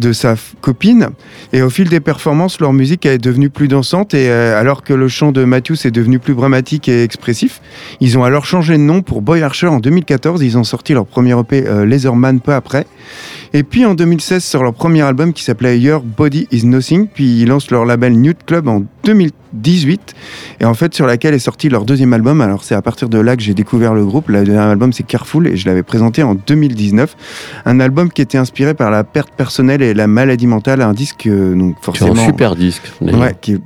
de 0.00 0.12
sa 0.12 0.36
copine. 0.60 1.10
Et 1.52 1.62
au 1.62 1.70
fil 1.70 1.88
des 1.88 2.00
performances 2.00 2.60
leur 2.60 2.72
musique 2.72 3.06
est 3.06 3.18
devenue 3.18 3.50
plus 3.50 3.68
dansante 3.68 4.14
et 4.14 4.28
euh, 4.28 4.58
alors 4.58 4.82
que 4.82 4.92
le 4.92 5.08
chant 5.08 5.32
de 5.32 5.44
Matthews 5.44 5.76
est 5.84 5.90
devenu 5.90 6.18
plus 6.18 6.34
dramatique 6.34 6.88
et 6.88 7.02
expressif 7.02 7.60
ils 8.00 8.18
ont 8.18 8.24
alors 8.24 8.44
changé 8.44 8.74
de 8.74 8.82
nom 8.82 9.02
pour 9.02 9.22
Boy 9.22 9.42
Archer 9.42 9.68
en 9.68 9.78
2014 9.78 10.42
ils 10.42 10.58
ont 10.58 10.64
sorti 10.64 10.94
leur 10.94 11.06
premier 11.06 11.38
EP 11.38 11.66
euh, 11.66 11.86
Laserman 11.86 12.40
peu 12.40 12.52
après. 12.52 12.86
Et 13.52 13.62
puis 13.62 13.84
en 13.84 13.94
2016 13.94 14.42
sur 14.42 14.62
leur 14.62 14.74
premier 14.74 15.02
album 15.02 15.32
qui 15.32 15.44
s'appelait 15.44 15.78
Your 15.78 16.02
Body 16.02 16.48
Is 16.50 16.66
Nothing. 16.66 17.06
Puis 17.06 17.42
ils 17.42 17.46
lancent 17.46 17.70
leur 17.70 17.84
label 17.84 18.14
Nude 18.14 18.38
Club 18.44 18.66
en 18.66 18.82
2018 19.04 20.14
et 20.60 20.64
en 20.64 20.74
fait 20.74 20.94
sur 20.94 21.06
laquelle 21.06 21.34
est 21.34 21.38
sorti 21.38 21.68
leur 21.68 21.84
deuxième 21.84 22.12
album 22.12 22.40
alors 22.40 22.64
c'est 22.64 22.74
à 22.74 22.82
partir 22.82 23.08
de 23.08 23.18
là 23.18 23.36
que 23.36 23.42
j'ai 23.42 23.54
découvert 23.54 23.94
le 23.94 24.04
groupe 24.04 24.28
le 24.28 24.44
dernier 24.44 24.58
album 24.72 24.92
c'est 24.92 25.04
Careful 25.04 25.46
et 25.46 25.56
je 25.56 25.66
l'avais 25.66 25.82
présenté 25.82 26.22
en 26.22 26.34
2019 26.34 27.16
un 27.66 27.80
album 27.80 28.10
qui 28.10 28.22
était 28.22 28.38
inspiré 28.38 28.74
par 28.74 28.90
la 28.90 29.04
perte 29.04 29.30
personnelle 29.36 29.82
et 29.82 29.94
la 29.94 30.06
maladie 30.06 30.46
mentale 30.46 30.80
un 30.82 30.92
disque 30.92 31.26
euh, 31.26 31.54
donc 31.54 31.76
C'est 31.80 31.84
forcément 31.84 32.12
un 32.22 32.26
super 32.26 32.56
disque. 32.56 32.90
ouais, 33.00 33.34
qui 33.40 33.52
est 33.54 33.60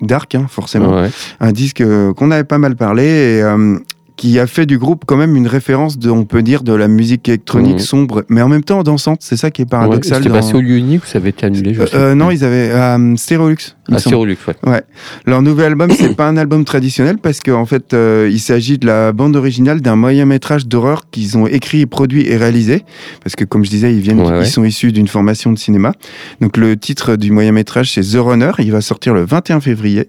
dark 0.00 0.34
hein, 0.34 0.46
forcément 0.48 0.94
Ouais. 1.00 1.10
un 1.40 1.52
disque 1.52 1.80
euh, 1.80 2.12
qu'on 2.12 2.30
avait 2.30 2.44
pas 2.44 2.58
mal 2.58 2.76
parlé 2.76 3.04
et 3.04 3.42
euh, 3.42 3.78
qui 4.16 4.38
a 4.38 4.46
fait 4.46 4.64
du 4.64 4.78
groupe 4.78 5.02
quand 5.06 5.16
même 5.16 5.34
une 5.34 5.48
référence 5.48 5.98
de, 5.98 6.08
on 6.08 6.24
peut 6.24 6.42
dire, 6.42 6.62
de 6.62 6.72
la 6.72 6.86
musique 6.86 7.28
électronique 7.28 7.74
Mhm. 7.74 7.78
sombre, 7.80 8.24
mais 8.28 8.42
en 8.42 8.48
même 8.48 8.62
temps 8.62 8.84
dansante. 8.84 9.18
C'est 9.22 9.36
ça 9.36 9.50
qui 9.50 9.62
est 9.62 9.64
Ouais, 9.64 9.70
paradoxal. 9.70 10.18
C'était 10.18 10.28
dans- 10.28 10.36
passé 10.36 10.54
au 10.54 10.60
unique 10.60 11.02
ou 11.02 11.06
ça 11.06 11.18
avait 11.18 11.30
été 11.30 11.46
annulé 11.46 11.74
je 11.74 11.84
sais 11.84 11.96
euh, 11.96 12.14
non, 12.14 12.30
ils 12.30 12.44
avaient 12.44 12.70
euh, 12.70 13.16
Stereolux. 13.16 13.56
Ah, 13.90 13.98
semble. 13.98 14.00
Stérolux, 14.00 14.38
ouais. 14.66 14.82
Leur 15.26 15.42
nouvel 15.42 15.66
album, 15.66 15.90
c'est 15.90 16.16
pas 16.16 16.26
un 16.26 16.36
album 16.38 16.64
traditionnel 16.64 17.18
parce 17.18 17.40
qu'en 17.40 17.66
fait, 17.66 17.92
euh, 17.92 18.28
il 18.32 18.40
s'agit 18.40 18.78
de 18.78 18.86
la 18.86 19.12
bande 19.12 19.36
originale 19.36 19.80
d'un 19.82 19.94
moyen 19.96 20.24
métrage 20.24 20.66
d'horreur 20.66 21.10
qu'ils 21.10 21.36
ont 21.36 21.46
écrit, 21.46 21.84
produit 21.84 22.26
et 22.26 22.36
réalisé. 22.36 22.82
Parce 23.22 23.36
que, 23.36 23.44
comme 23.44 23.64
je 23.64 23.70
disais, 23.70 23.92
ils 23.94 24.00
viennent, 24.00 24.20
Ouais, 24.20 24.30
ouais. 24.30 24.42
ils 24.44 24.50
sont 24.50 24.64
issus 24.64 24.90
d'une 24.92 25.08
formation 25.08 25.52
de 25.52 25.58
cinéma. 25.58 25.92
Donc, 26.40 26.56
le 26.56 26.76
titre 26.78 27.16
du 27.16 27.30
moyen 27.30 27.52
métrage, 27.52 27.92
c'est 27.92 28.00
The 28.00 28.16
Runner. 28.20 28.52
Il 28.58 28.72
va 28.72 28.80
sortir 28.80 29.12
le 29.12 29.24
21 29.24 29.60
février, 29.60 30.08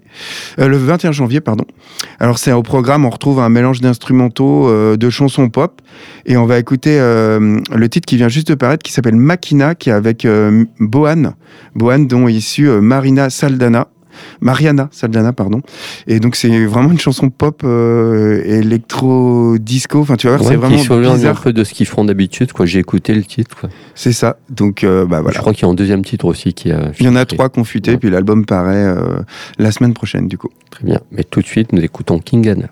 euh, 0.58 0.68
le 0.68 0.78
21 0.78 1.12
janvier, 1.12 1.40
pardon. 1.40 1.64
Alors, 2.18 2.38
c'est 2.38 2.52
au 2.52 2.62
programme, 2.62 3.04
on 3.04 3.10
retrouve 3.10 3.40
un 3.40 3.48
mélange 3.50 3.80
d'instrumentaux, 3.82 4.68
euh, 4.68 4.96
de 4.96 5.10
chansons 5.10 5.48
pop, 5.50 5.82
et 6.26 6.36
on 6.36 6.46
va 6.46 6.58
écouter 6.58 6.98
euh, 7.00 7.58
le 7.74 7.88
titre 7.88 8.06
qui 8.06 8.16
vient 8.16 8.28
juste 8.28 8.48
de 8.48 8.54
paraître, 8.54 8.82
qui 8.82 8.92
s'appelle 8.92 9.16
Machina, 9.16 9.74
qui 9.74 9.90
est 9.90 9.92
avec 9.92 10.24
euh, 10.24 10.64
Bohan, 10.80 11.34
Bohan 11.74 12.00
dont 12.00 12.28
est 12.28 12.32
issue 12.34 12.68
euh, 12.68 12.80
Marina 12.80 13.30
Saldana. 13.30 13.88
Mariana 14.40 14.88
Saldana, 14.92 15.34
pardon. 15.34 15.60
Et 16.06 16.20
donc 16.20 16.36
c'est 16.36 16.64
vraiment 16.64 16.90
une 16.90 16.98
chanson 16.98 17.28
pop 17.28 17.60
euh, 17.64 18.42
électro 18.46 19.58
disco. 19.58 20.00
Enfin, 20.00 20.16
tu 20.16 20.26
vas 20.26 20.36
voir, 20.36 20.42
Ouais, 20.48 20.54
c'est 20.54 20.56
vraiment 20.56 21.16
qui 21.18 21.26
un 21.26 21.34
peu 21.34 21.52
de 21.52 21.64
ce 21.64 21.74
qu'ils 21.74 21.84
font 21.86 22.02
d'habitude. 22.02 22.50
quoi. 22.52 22.64
J'ai 22.64 22.78
écouté 22.78 23.12
le 23.14 23.22
titre. 23.24 23.66
C'est 23.94 24.12
ça. 24.12 24.38
Donc 24.48 24.86
bah 24.86 25.22
Je 25.30 25.38
crois 25.38 25.52
qu'il 25.52 25.64
y 25.66 25.68
a 25.68 25.70
un 25.70 25.74
deuxième 25.74 26.02
titre 26.02 26.24
aussi 26.24 26.54
qui 26.54 26.72
a. 26.72 26.92
Il 26.98 27.04
y 27.04 27.08
en 27.10 27.16
a 27.16 27.26
trois 27.26 27.50
confutés, 27.50 27.90
Ouais. 27.90 27.96
puis 27.98 28.08
l'album 28.08 28.46
paraît 28.46 28.86
la 29.58 29.70
semaine 29.70 29.92
prochaine 29.92 30.28
du 30.28 30.38
coup. 30.38 30.48
Très 30.70 30.84
bien. 30.86 31.00
Mais 31.12 31.22
tout 31.22 31.42
de 31.42 31.46
suite, 31.46 31.74
nous 31.74 31.82
écoutons 31.82 32.18
King 32.18 32.48
Anna. 32.48 32.68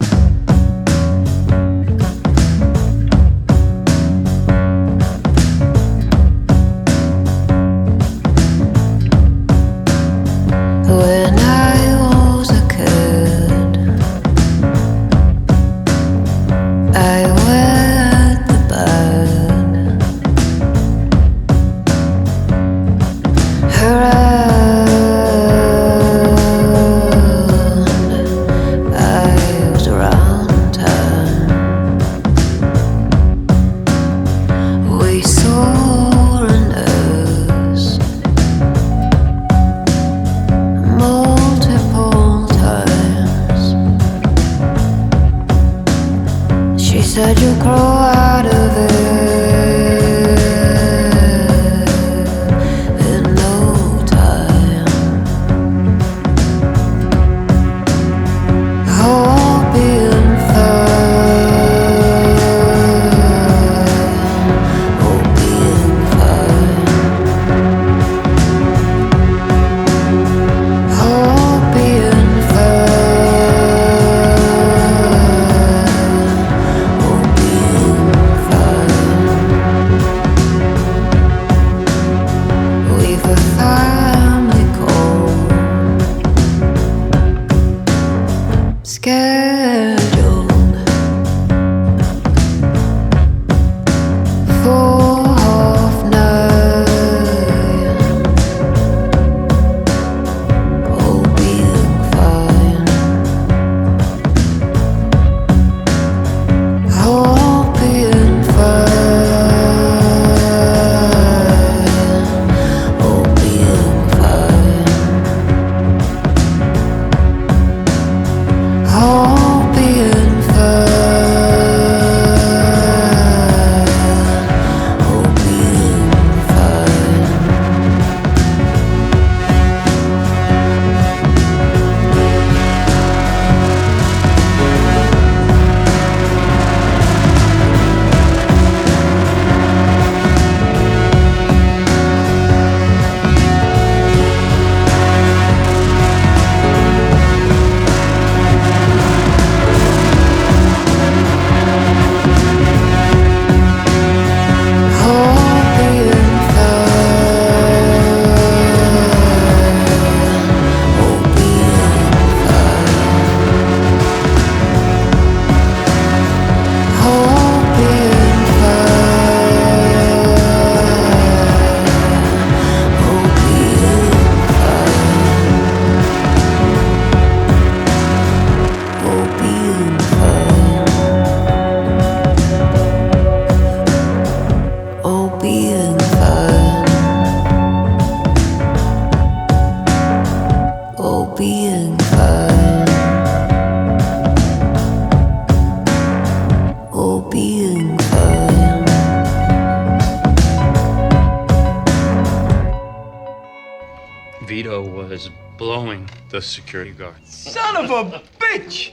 Blowing 206.44 206.92
the 206.92 206.92
security 206.92 206.92
guard. 206.92 207.26
Son 207.26 207.76
of 207.76 207.90
a 207.90 208.22
bitch! 208.38 208.92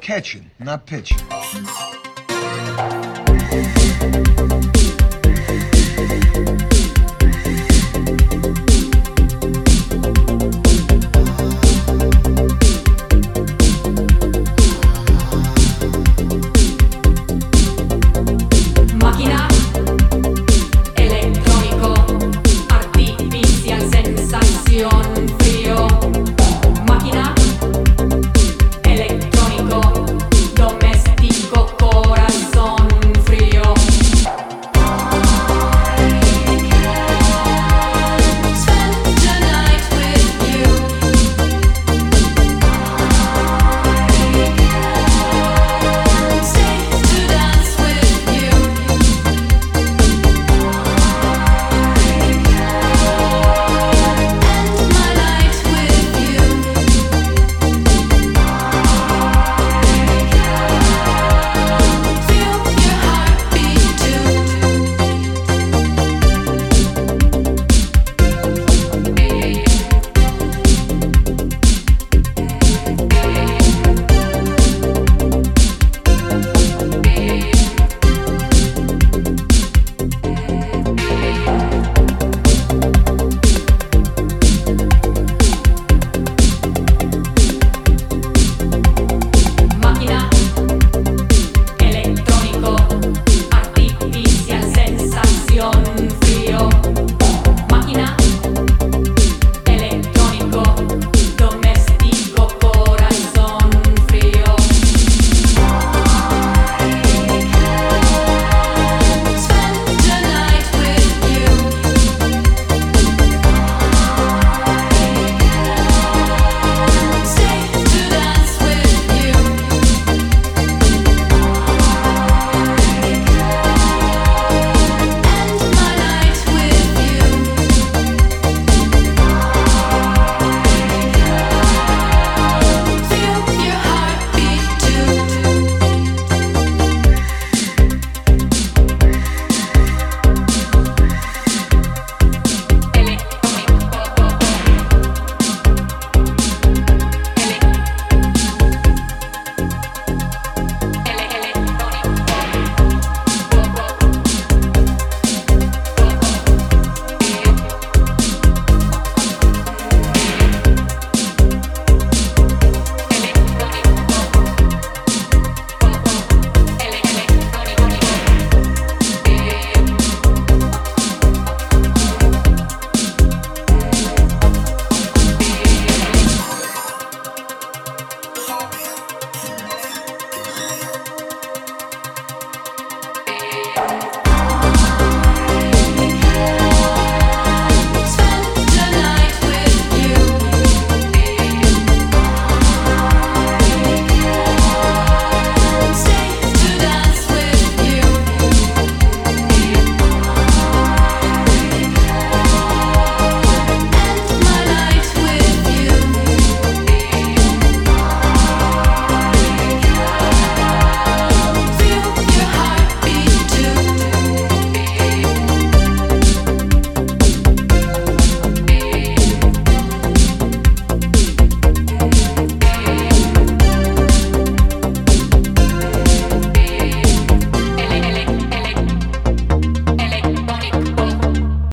Catching, 0.00 0.50
not 0.58 0.86
pitching. 0.86 1.18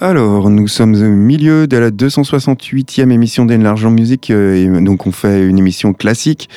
Alors, 0.03 0.49
nous 0.49 0.67
sommes 0.67 0.95
au 0.95 1.09
milieu 1.15 1.67
de 1.67 1.77
la 1.77 1.91
268e 1.91 3.11
émission 3.11 3.45
d'Enlargement 3.45 3.91
Musique, 3.91 4.31
euh, 4.31 4.81
donc 4.81 5.05
on 5.05 5.11
fait 5.11 5.45
une 5.45 5.59
émission 5.59 5.93
classique. 5.93 6.49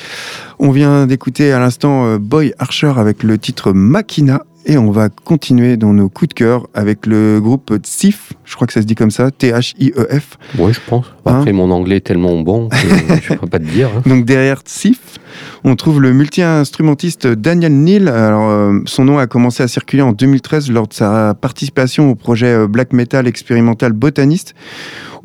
On 0.57 0.71
vient 0.71 1.05
d'écouter 1.05 1.51
à 1.51 1.59
l'instant 1.59 2.07
euh, 2.07 2.17
Boy 2.17 2.55
Archer 2.57 2.93
avec 2.97 3.21
le 3.21 3.37
titre 3.37 3.71
Machina, 3.71 4.41
et 4.65 4.77
on 4.77 4.91
va 4.91 5.09
continuer 5.09 5.77
dans 5.77 5.93
nos 5.93 6.09
coups 6.09 6.29
de 6.29 6.33
cœur 6.33 6.67
avec 6.73 7.05
le 7.05 7.39
groupe 7.39 7.73
Tsif, 7.83 8.33
je 8.45 8.55
crois 8.55 8.65
que 8.67 8.73
ça 8.73 8.81
se 8.81 8.85
dit 8.85 8.95
comme 8.95 9.11
ça, 9.11 9.31
T-H-I-E-F. 9.31 10.37
Oui, 10.57 10.73
je 10.73 10.79
pense. 10.87 11.05
Hein 11.25 11.37
Après, 11.39 11.53
mon 11.53 11.69
anglais 11.71 11.97
est 11.97 12.01
tellement 12.01 12.39
bon 12.39 12.69
que 12.69 12.75
je 12.77 13.33
ne 13.33 13.37
peux 13.37 13.47
pas 13.47 13.59
te 13.59 13.63
dire. 13.65 13.89
hein. 13.95 14.01
Donc 14.09 14.25
derrière 14.25 14.61
Tsif, 14.61 15.19
on 15.63 15.75
trouve 15.75 16.01
le 16.01 16.13
multi-instrumentiste 16.13 17.27
Daniel 17.27 17.73
Neal. 17.73 18.07
Alors, 18.07 18.49
euh, 18.49 18.79
son 18.85 19.05
nom 19.05 19.17
a 19.17 19.27
commencé 19.27 19.63
à 19.63 19.67
circuler 19.67 20.01
en 20.01 20.11
2013 20.11 20.71
lors 20.71 20.87
de 20.87 20.93
sa 20.93 21.33
participation 21.39 22.09
au 22.09 22.15
projet 22.15 22.47
euh, 22.47 22.67
Black 22.67 22.93
Metal 22.93 23.27
expérimental 23.27 23.93
Botaniste, 23.93 24.55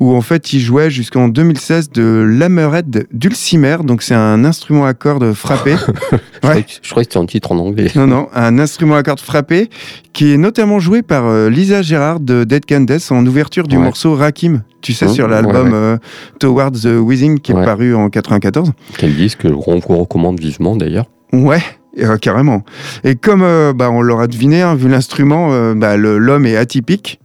où 0.01 0.15
en 0.15 0.21
fait 0.21 0.51
il 0.51 0.59
jouait 0.59 0.89
jusqu'en 0.89 1.27
2016 1.27 1.91
de 1.91 2.25
l'hammerhead 2.27 3.05
dulcimer. 3.13 3.77
Donc 3.83 4.01
c'est 4.01 4.15
un 4.15 4.43
instrument 4.45 4.85
à 4.85 4.93
cordes 4.95 5.31
frappé. 5.33 5.75
Je 6.33 6.39
croyais 6.41 6.63
que- 6.63 6.69
je 6.81 6.89
croyais 6.89 7.05
que 7.05 7.11
c'était 7.13 7.23
un 7.23 7.27
titre 7.27 7.51
en 7.51 7.59
anglais. 7.59 7.91
Non, 7.95 8.07
non, 8.07 8.27
un 8.33 8.57
instrument 8.57 8.95
à 8.95 9.03
cordes 9.03 9.19
frappé 9.19 9.69
qui 10.11 10.33
est 10.33 10.37
notamment 10.37 10.79
joué 10.79 11.03
par 11.03 11.27
euh, 11.27 11.49
Lisa 11.51 11.83
Gérard 11.83 12.19
de 12.19 12.43
Dead 12.45 12.65
Can 12.65 12.81
Death 12.81 13.11
en 13.11 13.23
ouverture 13.27 13.67
du 13.67 13.77
Ouais. 13.77 13.83
morceau 13.83 14.15
Rakim. 14.15 14.63
Tu 14.81 14.93
sais, 14.93 15.05
Mmh, 15.05 15.09
sur 15.09 15.27
l'album 15.27 15.67
ouais. 15.67 15.73
euh, 15.75 15.97
Towards 16.39 16.71
the 16.81 16.85
Withing 16.99 17.39
qui 17.39 17.51
est 17.51 17.63
paru 17.63 17.93
en 17.93 18.09
94. 18.09 18.71
Quel 18.97 19.15
disque 19.15 19.45
on 19.67 19.77
vous 19.77 19.97
recommande 19.99 20.39
vivement 20.39 20.75
d'ailleurs. 20.75 21.05
Ouais, 21.31 21.61
euh, 21.99 22.17
carrément. 22.17 22.63
Et 23.03 23.13
comme 23.15 23.43
euh, 23.43 23.71
bah, 23.73 23.91
on 23.91 24.01
l'aura 24.01 24.25
deviné, 24.25 24.63
hein, 24.63 24.73
vu 24.73 24.89
l'instrument, 24.89 25.49
euh, 25.51 25.75
bah, 25.75 25.95
l'homme 25.95 26.47
est 26.47 26.55
atypique, 26.57 27.19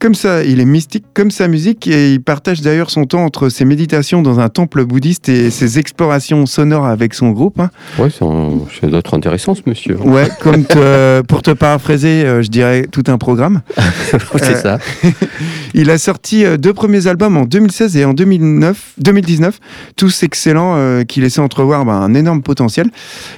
Comme 0.00 0.14
ça, 0.14 0.44
il 0.44 0.60
est 0.60 0.66
mystique 0.66 1.04
comme 1.14 1.30
sa 1.30 1.48
musique 1.48 1.86
et 1.86 2.12
il 2.12 2.22
partage 2.22 2.60
d'ailleurs 2.60 2.90
son 2.90 3.04
temps 3.04 3.24
entre 3.24 3.48
ses 3.48 3.64
méditations 3.64 4.20
dans 4.20 4.38
un 4.38 4.50
temple 4.50 4.84
bouddhiste 4.84 5.30
et 5.30 5.50
ses 5.50 5.78
explorations 5.78 6.44
sonores 6.44 6.84
avec 6.84 7.14
son 7.14 7.30
groupe. 7.30 7.58
hein. 7.58 7.70
Ouais, 7.98 8.10
c'est 8.10 8.24
un- 8.24 8.58
c'est 8.80 8.90
d'autres 8.90 9.14
intéressant 9.16 9.54
ce 9.54 9.62
monsieur. 9.64 9.96
Ouais, 10.00 10.28
comme 10.40 10.64
te- 10.64 11.22
pour 11.22 11.40
te 11.40 11.52
paraphraser, 11.52 12.24
euh, 12.26 12.42
je 12.42 12.48
dirais 12.50 12.86
tout 12.90 13.04
un 13.06 13.16
programme. 13.16 13.62
c'est 14.10 14.42
Euh, 14.42 14.54
ça. 14.62 14.78
Il 15.76 15.90
a 15.90 15.98
sorti 15.98 16.44
euh, 16.44 16.56
deux 16.56 16.72
premiers 16.72 17.08
albums 17.08 17.36
en 17.36 17.46
2016 17.46 17.96
et 17.96 18.04
en 18.04 18.14
2009, 18.14 18.94
2019, 18.98 19.58
tous 19.96 20.22
excellents 20.22 20.76
euh, 20.76 21.02
qui 21.02 21.20
laissaient 21.20 21.40
entrevoir 21.40 21.84
bah, 21.84 21.94
un 21.94 22.14
énorme 22.14 22.42
potentiel. 22.42 22.90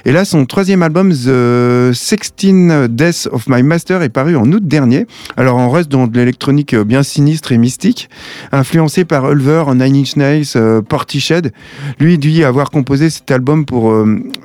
Et 0.05 0.11
là, 0.11 0.23
son 0.23 0.45
troisième 0.45 0.83
album, 0.83 1.11
The 1.11 1.93
16 1.93 2.89
Deaths 2.89 3.27
of 3.31 3.47
My 3.47 3.63
Master, 3.63 4.03
est 4.03 4.09
paru 4.09 4.35
en 4.35 4.51
août 4.51 4.67
dernier. 4.67 5.07
Alors, 5.35 5.57
on 5.57 5.71
reste 5.71 5.89
dans 5.89 6.05
de 6.05 6.15
l'électronique 6.15 6.75
euh, 6.75 6.83
bien 6.83 7.01
sinistre 7.01 7.53
et 7.53 7.57
mystique, 7.57 8.07
influencé 8.51 9.03
par 9.03 9.31
Ulver, 9.31 9.63
Nine 9.73 9.95
Inch 9.95 10.15
Nails, 10.15 10.45
euh, 10.55 10.83
Portishead. 10.83 11.51
Lui 11.99 12.19
dit 12.19 12.43
avoir 12.43 12.69
composé 12.69 13.09
cet 13.09 13.31
album 13.31 13.65
pour 13.65 13.93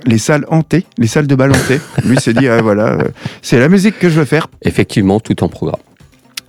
les 0.07 0.19
salles 0.19 0.47
hantées, 0.49 0.87
les 0.97 1.07
salles 1.07 1.27
de 1.27 1.35
bal 1.35 1.51
hantées. 1.51 1.81
Lui 2.07 2.17
s'est 2.19 2.33
dit, 2.33 2.49
ah, 2.49 2.63
voilà, 2.63 2.97
c'est 3.43 3.59
la 3.59 3.69
musique 3.69 3.99
que 3.99 4.09
je 4.09 4.21
veux 4.21 4.25
faire. 4.25 4.49
Effectivement, 4.63 5.21
tout 5.21 5.45
en 5.45 5.49
programme. 5.49 5.81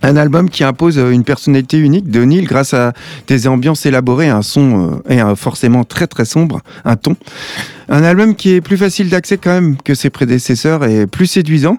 Un 0.04 0.16
album 0.16 0.50
qui 0.50 0.64
impose 0.64 0.98
euh, 0.98 1.12
une 1.12 1.24
personnalité 1.24 1.78
unique 1.78 2.10
de 2.10 2.22
Neil 2.24 2.42
grâce 2.42 2.74
à 2.74 2.92
des 3.26 3.48
ambiances 3.48 3.86
élaborées, 3.86 4.28
un 4.28 4.42
son 4.42 5.00
euh, 5.08 5.12
et 5.12 5.18
un 5.20 5.34
forcément 5.34 5.84
très 5.84 6.06
très 6.06 6.26
sombre, 6.26 6.60
un 6.84 6.96
ton. 6.96 7.16
Un 7.88 8.04
album 8.04 8.36
qui 8.36 8.50
est 8.50 8.60
plus 8.60 8.76
facile 8.76 9.08
d'accès 9.08 9.38
quand 9.38 9.52
même 9.54 9.76
que 9.82 9.94
ses 9.94 10.10
prédécesseurs 10.10 10.84
et 10.84 11.06
plus 11.06 11.26
séduisant. 11.26 11.78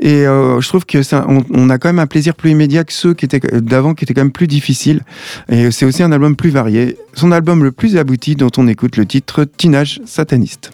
Et 0.00 0.26
euh, 0.26 0.62
je 0.62 0.68
trouve 0.68 0.86
que 0.86 1.02
ça, 1.02 1.26
on, 1.28 1.44
on 1.50 1.68
a 1.68 1.76
quand 1.76 1.90
même 1.90 1.98
un 1.98 2.06
plaisir 2.06 2.34
plus 2.34 2.52
immédiat 2.52 2.84
que 2.84 2.92
ceux 2.94 3.12
qui 3.12 3.26
étaient 3.26 3.60
d'avant, 3.60 3.92
qui 3.92 4.04
étaient 4.04 4.14
quand 4.14 4.24
même 4.24 4.32
plus 4.32 4.46
difficiles. 4.46 5.02
Et 5.50 5.70
c'est 5.70 5.84
aussi 5.84 6.02
un 6.02 6.10
album 6.10 6.36
plus 6.36 6.50
varié. 6.50 6.96
Son 7.12 7.32
album 7.32 7.64
le 7.64 7.72
plus 7.72 7.98
abouti, 7.98 8.34
dont 8.34 8.50
on 8.56 8.66
écoute 8.66 8.96
le 8.96 9.04
titre 9.04 9.44
Teenage 9.44 10.00
Sataniste. 10.06 10.70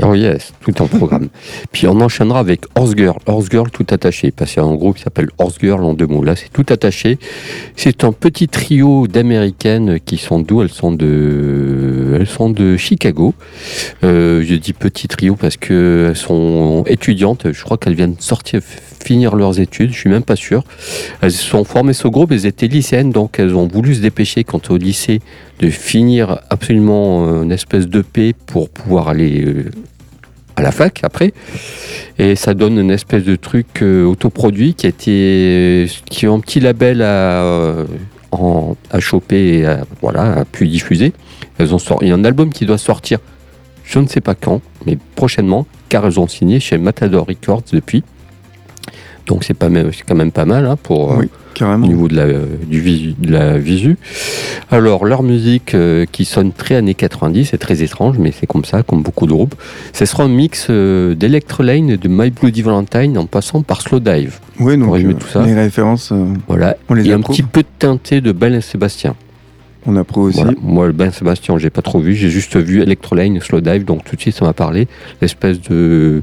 Oh 0.00 0.14
yes, 0.14 0.54
tout 0.60 0.80
en 0.80 0.86
programme. 0.86 1.28
Puis 1.72 1.86
on 1.86 2.00
enchaînera 2.00 2.40
avec 2.40 2.62
Horse 2.74 2.94
Girl. 2.96 3.18
Horse 3.26 3.48
Girl 3.50 3.70
tout 3.70 3.86
attaché, 3.90 4.30
parce 4.30 4.52
qu'il 4.52 4.62
y 4.62 4.64
a 4.64 4.68
un 4.68 4.74
groupe 4.74 4.96
qui 4.96 5.02
s'appelle 5.02 5.28
Horse 5.38 5.56
Girl 5.60 5.84
en 5.84 5.92
deux 5.92 6.06
mots. 6.06 6.24
Là, 6.24 6.34
c'est 6.34 6.50
tout 6.50 6.64
attaché. 6.70 7.18
C'est 7.76 8.04
un 8.04 8.12
petit 8.12 8.48
trio 8.48 9.06
d'américaines 9.06 10.00
qui 10.00 10.16
sont 10.16 10.40
d'où? 10.40 10.62
Elles 10.62 10.70
sont 10.70 10.92
de, 10.92 12.16
elles 12.18 12.26
sont 12.26 12.48
de 12.48 12.76
Chicago. 12.78 13.34
Euh, 14.02 14.42
je 14.46 14.54
dis 14.54 14.72
petit 14.72 15.08
trio 15.08 15.36
parce 15.36 15.58
que 15.58 16.06
elles 16.10 16.16
sont 16.16 16.84
étudiantes. 16.86 17.52
Je 17.52 17.62
crois 17.62 17.76
qu'elles 17.76 17.94
viennent 17.94 18.16
sortir, 18.18 18.60
finir 18.62 19.36
leurs 19.36 19.60
études. 19.60 19.92
Je 19.92 19.98
suis 19.98 20.10
même 20.10 20.22
pas 20.22 20.36
sûr. 20.36 20.64
Elles 21.20 21.32
sont 21.32 21.64
formées 21.64 21.92
ce 21.92 22.08
groupe. 22.08 22.32
Elles 22.32 22.46
étaient 22.46 22.68
lycéennes, 22.68 23.10
donc 23.10 23.38
elles 23.38 23.54
ont 23.54 23.68
voulu 23.68 23.94
se 23.94 24.00
dépêcher 24.00 24.42
quand 24.42 24.70
au 24.70 24.78
lycée 24.78 25.20
de 25.58 25.70
finir 25.70 26.40
absolument 26.50 27.26
euh, 27.26 27.42
une 27.44 27.52
espèce 27.52 27.86
de 27.86 28.02
paix 28.02 28.34
pour 28.46 28.68
pouvoir 28.68 29.08
aller 29.08 29.44
euh, 29.44 29.70
à 30.56 30.62
la 30.62 30.72
fac 30.72 31.00
après. 31.02 31.32
Et 32.18 32.36
ça 32.36 32.54
donne 32.54 32.78
une 32.78 32.90
espèce 32.90 33.24
de 33.24 33.36
truc 33.36 33.82
euh, 33.82 34.04
autoproduit 34.04 34.74
qui 34.74 34.86
a 34.86 34.88
été, 34.90 35.86
qui 36.06 36.26
a 36.26 36.30
un 36.30 36.40
petit 36.40 36.60
label 36.60 37.02
à, 37.02 37.42
euh, 37.42 37.84
en- 38.32 38.76
à 38.90 39.00
choper 39.00 39.58
et 39.58 39.66
à, 39.66 39.84
voilà, 40.00 40.40
à 40.40 40.44
pu 40.44 40.68
diffuser. 40.68 41.12
Elles 41.58 41.74
ont 41.74 41.78
sorti, 41.78 42.04
il 42.06 42.08
y 42.08 42.12
a 42.12 42.14
un 42.14 42.24
album 42.24 42.50
qui 42.52 42.66
doit 42.66 42.78
sortir, 42.78 43.18
je 43.84 43.98
ne 43.98 44.06
sais 44.06 44.20
pas 44.20 44.34
quand, 44.34 44.60
mais 44.86 44.98
prochainement, 45.16 45.66
car 45.88 46.06
elles 46.06 46.18
ont 46.20 46.28
signé 46.28 46.60
chez 46.60 46.78
Matador 46.78 47.26
Records 47.26 47.62
depuis. 47.72 48.02
Donc 49.26 49.44
c'est 49.44 49.54
pas 49.54 49.68
quand 50.08 50.14
même 50.14 50.32
pas 50.32 50.44
mal 50.44 50.66
hein, 50.66 50.76
pour 50.82 51.12
euh, 51.12 51.16
Oui, 51.20 51.28
carrément. 51.54 51.84
au 51.86 51.88
niveau 51.88 52.08
de 52.08 52.16
la, 52.16 52.26
du 52.66 52.80
visu, 52.80 53.14
de 53.18 53.30
la 53.30 53.56
visu. 53.58 53.96
Alors, 54.70 55.04
leur 55.04 55.22
musique 55.22 55.74
euh, 55.74 56.06
qui 56.10 56.24
sonne 56.24 56.52
très 56.52 56.74
années 56.76 56.94
90, 56.94 57.46
c'est 57.50 57.58
très 57.58 57.82
étrange, 57.82 58.18
mais 58.18 58.32
c'est 58.32 58.46
comme 58.46 58.64
ça, 58.64 58.82
comme 58.82 59.02
beaucoup 59.02 59.26
de 59.26 59.32
groupes. 59.32 59.54
Ce 59.92 60.04
sera 60.06 60.24
un 60.24 60.28
mix 60.28 60.66
euh, 60.70 61.14
d'Electrolane 61.14 61.90
et 61.90 61.96
de 61.96 62.08
My 62.08 62.30
Bloody 62.30 62.62
Valentine 62.62 63.16
en 63.18 63.26
passant 63.26 63.62
par 63.62 63.80
Slowdive. 63.82 64.40
Oui, 64.58 64.76
donc 64.76 64.94
euh, 64.96 65.12
tout 65.14 65.28
ça. 65.28 65.44
les 65.44 65.54
références, 65.54 66.10
euh, 66.12 66.24
Voilà. 66.48 66.76
on 66.88 66.94
les 66.94 67.08
Et 67.08 67.12
un 67.12 67.20
petit 67.20 67.42
peu 67.42 67.62
teinté 67.78 68.20
de 68.20 68.32
Ben 68.32 68.60
Sébastien. 68.60 69.14
On 69.86 69.96
approuve 69.96 70.26
aussi. 70.26 70.38
Voilà. 70.42 70.52
Moi, 70.62 70.86
le 70.86 70.92
Ben 70.92 71.10
Sébastien, 71.10 71.58
j'ai 71.58 71.70
pas 71.70 71.82
trop 71.82 71.98
vu. 72.00 72.14
J'ai 72.14 72.30
juste 72.30 72.56
vu 72.56 72.82
Electrolane, 72.82 73.40
Slowdive, 73.40 73.84
donc 73.84 74.04
tout 74.04 74.14
de 74.16 74.20
suite, 74.20 74.34
ça 74.36 74.44
m'a 74.44 74.52
parlé. 74.52 74.86
L'espèce 75.20 75.60
de 75.60 76.22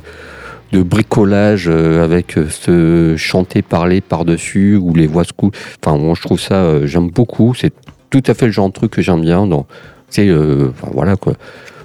de 0.71 0.83
bricolage 0.83 1.67
euh, 1.67 2.03
avec 2.03 2.37
euh, 2.37 2.47
ce 2.49 3.15
chanter 3.17 3.61
parler 3.61 4.01
par 4.01 4.25
dessus 4.25 4.75
ou 4.75 4.93
les 4.93 5.07
voix 5.07 5.23
se 5.23 5.33
coupent. 5.33 5.57
Enfin 5.83 5.97
moi 5.97 6.13
je 6.15 6.21
trouve 6.21 6.39
ça 6.39 6.55
euh, 6.55 6.87
j'aime 6.87 7.09
beaucoup. 7.09 7.53
C'est 7.55 7.73
tout 8.09 8.23
à 8.27 8.33
fait 8.33 8.47
le 8.47 8.51
genre 8.51 8.69
de 8.69 8.73
truc 8.73 8.91
que 8.91 9.01
j'aime 9.01 9.21
bien 9.21 9.47
dans 9.47 9.65
c'est 10.09 10.27
euh, 10.27 10.71
voilà 10.93 11.15
quoi. 11.15 11.33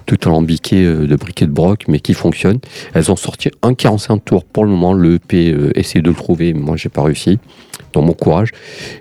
Tout 0.06 0.18
alambiqué 0.26 0.84
de 0.84 1.16
briquet 1.16 1.46
de 1.46 1.50
broc 1.50 1.84
mais 1.88 1.98
qui 1.98 2.12
fonctionne. 2.12 2.58
Elles 2.92 3.10
ont 3.10 3.16
sorti 3.16 3.50
un 3.62 3.72
45 3.72 4.22
tours 4.22 4.44
pour 4.44 4.64
le 4.64 4.70
moment. 4.70 4.92
Le 4.92 5.14
EP 5.14 5.50
euh, 5.50 5.70
essayez 5.74 6.02
de 6.02 6.10
le 6.10 6.14
trouver. 6.14 6.52
Moi 6.52 6.76
j'ai 6.76 6.90
pas 6.90 7.02
réussi 7.02 7.38
dans 7.94 8.02
mon 8.02 8.12
courage. 8.12 8.50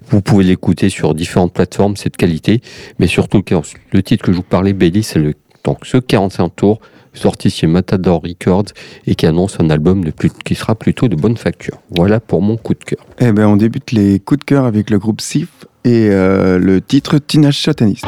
Vous 0.07 0.21
pouvez 0.21 0.45
l'écouter 0.45 0.87
sur 0.87 1.13
différentes 1.13 1.51
plateformes. 1.51 1.97
C'est 1.97 2.11
de 2.11 2.15
qualité. 2.15 2.61
Mais 2.99 3.07
surtout 3.07 3.43
le 3.91 4.03
titre 4.03 4.23
que 4.23 4.31
je 4.31 4.37
vous 4.37 4.43
parlais 4.43 4.71
Bailey 4.71 5.01
c'est 5.01 5.19
le 5.19 5.33
donc 5.65 5.79
ce 5.83 5.97
45 5.97 6.55
tours 6.55 6.79
sorti 7.13 7.49
chez 7.49 7.67
Matador 7.67 8.21
Records 8.21 8.71
et 9.07 9.15
qui 9.15 9.25
annonce 9.25 9.57
un 9.59 9.69
album 9.69 10.03
de 10.03 10.11
plus, 10.11 10.31
qui 10.43 10.55
sera 10.55 10.75
plutôt 10.75 11.07
de 11.07 11.15
bonne 11.15 11.37
facture. 11.37 11.77
Voilà 11.89 12.19
pour 12.19 12.41
mon 12.41 12.57
coup 12.57 12.73
de 12.73 12.83
cœur. 12.83 13.05
Eh 13.19 13.31
ben, 13.31 13.47
on 13.47 13.55
débute 13.55 13.91
les 13.91 14.19
coups 14.19 14.39
de 14.39 14.45
cœur 14.45 14.65
avec 14.65 14.89
le 14.89 14.99
groupe 14.99 15.21
Sif 15.21 15.49
et 15.85 16.09
euh, 16.09 16.57
le 16.57 16.81
titre 16.81 17.17
Teenage 17.17 17.61
Satanist. 17.61 18.05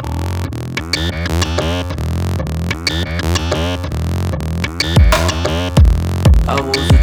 I 6.48 6.60
was 6.60 6.95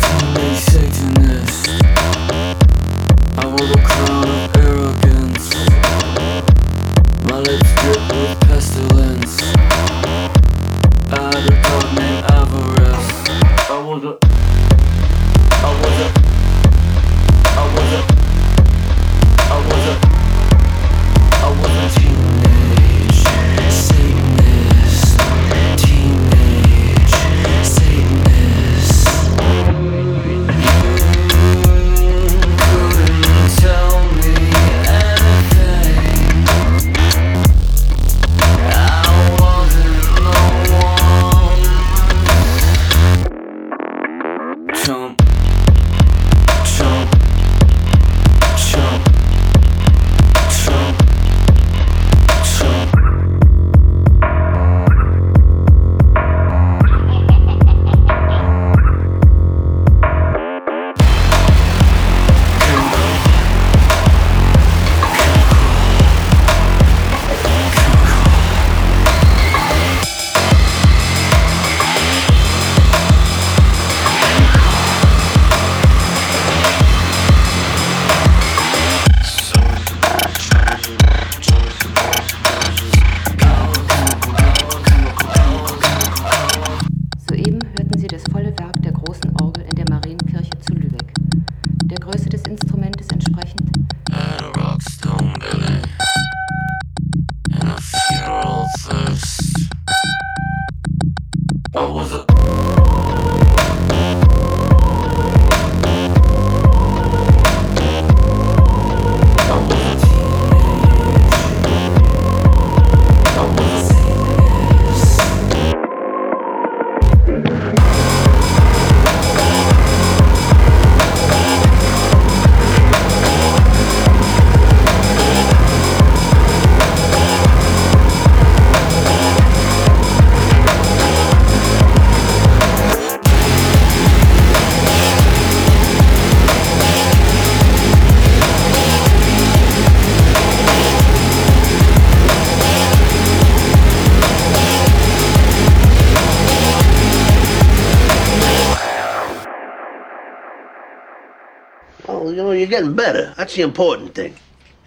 getting 152.74 152.96
better. 152.96 153.36
That's 153.38 153.54
the 153.54 153.62
important 153.62 154.16
thing. 154.16 154.34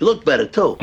You 0.00 0.06
look 0.06 0.24
better, 0.24 0.44
too. 0.44 0.76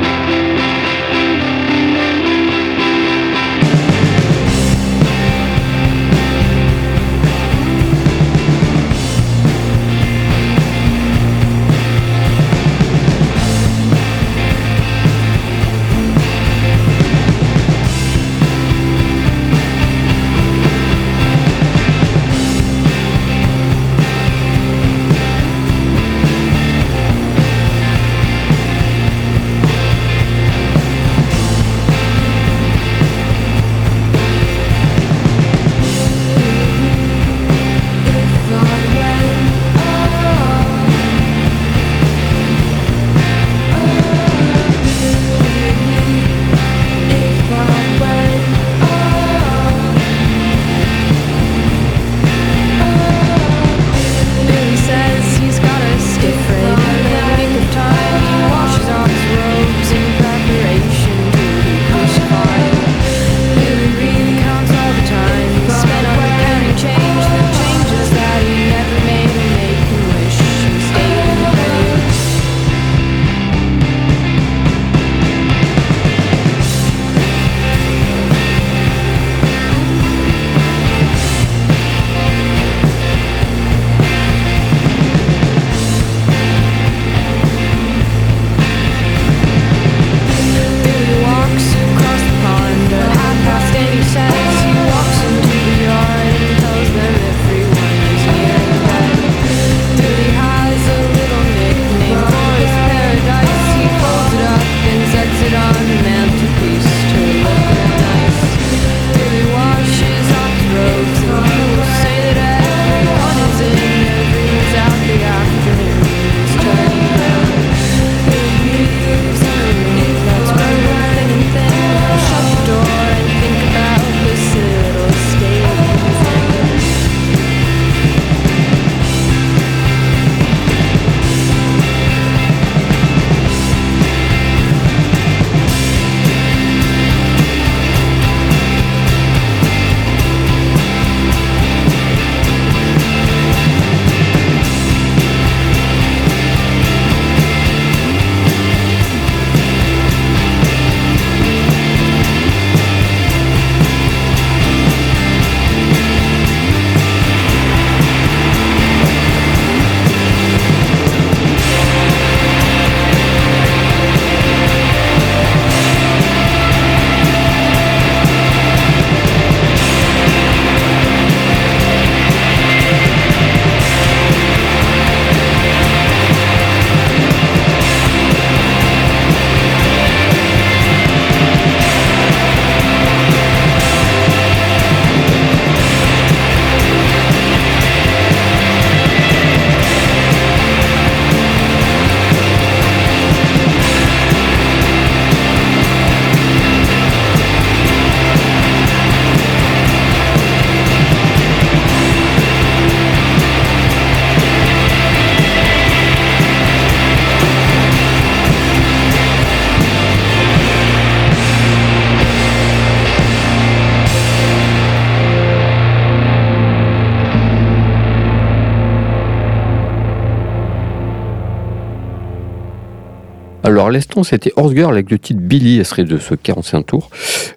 Alors, 223.83 223.91
l'instant, 223.91 224.23
c'était 224.23 224.53
Horse 224.55 224.73
Girl 224.73 224.93
avec 224.93 225.11
le 225.11 225.19
titre 225.19 225.41
Billy, 225.41 225.79
elle 225.79 225.85
serait 225.85 226.05
de 226.05 226.17
ce 226.17 226.35
45 226.35 226.83
tours. 226.83 227.09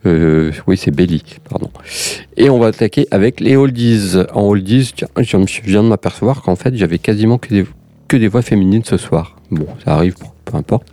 Euh, 0.06 0.50
oui, 0.66 0.76
c'est 0.76 0.90
Belly, 0.90 1.22
pardon. 1.48 1.70
Et 2.36 2.50
on 2.50 2.58
va 2.58 2.66
attaquer 2.66 3.06
avec 3.12 3.38
les 3.38 3.54
oldies. 3.54 4.16
En 4.34 4.42
oldies, 4.42 4.90
tiens, 4.96 5.06
je 5.18 5.60
viens 5.62 5.84
de 5.84 5.88
m'apercevoir 5.88 6.42
qu'en 6.42 6.56
fait, 6.56 6.74
j'avais 6.74 6.98
quasiment 6.98 7.38
que 7.38 7.50
des, 7.50 7.64
que 8.08 8.16
des 8.16 8.26
voix 8.26 8.42
féminines 8.42 8.82
ce 8.84 8.96
soir. 8.96 9.36
Bon, 9.52 9.68
ça 9.84 9.94
arrive, 9.94 10.16
peu 10.44 10.56
importe. 10.56 10.88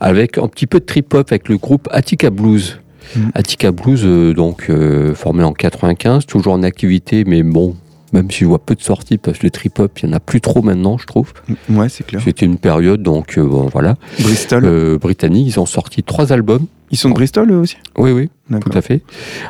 Avec 0.00 0.36
un 0.36 0.48
petit 0.48 0.66
peu 0.66 0.80
de 0.80 0.84
trip-hop 0.84 1.28
avec 1.30 1.48
le 1.48 1.56
groupe 1.56 1.88
Attica 1.90 2.28
Blues. 2.28 2.78
Mhm. 3.16 3.30
Attica 3.34 3.72
Blues, 3.72 4.02
euh, 4.04 4.34
donc 4.34 4.66
euh, 4.68 5.14
formé 5.14 5.44
en 5.44 5.54
95, 5.54 6.26
toujours 6.26 6.52
en 6.52 6.62
activité, 6.62 7.24
mais 7.24 7.42
bon, 7.42 7.74
même 8.14 8.30
si 8.30 8.40
je 8.40 8.46
vois 8.46 8.60
peu 8.60 8.76
de 8.76 8.80
sorties, 8.80 9.18
parce 9.18 9.38
que 9.38 9.46
le 9.46 9.50
trip-hop, 9.50 9.98
il 9.98 10.06
n'y 10.08 10.14
en 10.14 10.16
a 10.16 10.20
plus 10.20 10.40
trop 10.40 10.62
maintenant, 10.62 10.98
je 10.98 11.06
trouve. 11.06 11.32
Ouais, 11.68 11.88
c'est 11.88 12.06
clair. 12.06 12.22
C'était 12.24 12.46
une 12.46 12.58
période, 12.58 13.02
donc 13.02 13.36
euh, 13.36 13.44
bon, 13.44 13.66
voilà. 13.66 13.96
Bristol. 14.20 14.64
Euh, 14.64 14.98
britannique, 14.98 15.48
ils 15.48 15.58
ont 15.58 15.66
sorti 15.66 16.04
trois 16.04 16.32
albums. 16.32 16.66
Ils 16.92 16.96
sont 16.96 17.08
de 17.08 17.14
Bristol 17.14 17.50
eux 17.50 17.58
aussi? 17.58 17.76
Oui, 17.98 18.12
oui, 18.12 18.30
tout 18.60 18.70
à 18.72 18.80
fait. 18.80 19.02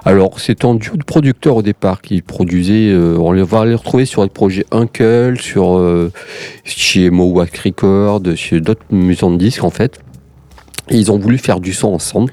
Alors, 0.07 0.41
c'est 0.41 0.65
un 0.65 0.77
duo 0.77 0.97
de 0.97 1.05
producteurs 1.05 1.57
au 1.57 1.63
départ 1.63 2.01
qui 2.01 2.23
produisaient. 2.23 2.91
euh, 2.91 3.19
on 3.19 3.33
les 3.33 3.43
va 3.43 3.67
les 3.67 3.75
retrouver 3.75 4.07
sur 4.07 4.23
les 4.23 4.31
projets 4.31 4.65
Uncle, 4.71 5.39
sur 5.39 5.77
euh, 5.77 6.11
chez 6.65 7.11
Mowak 7.11 7.55
Records, 7.59 8.23
chez 8.35 8.61
d'autres 8.63 8.87
maisons 8.91 9.31
de 9.31 9.37
disques 9.37 9.63
en 9.63 9.71
fait. 9.71 10.01
Et 10.89 10.97
ils 10.97 11.13
ont 11.13 11.19
voulu 11.19 11.37
faire 11.37 11.61
du 11.61 11.75
son 11.75 11.89
ensemble. 11.89 12.33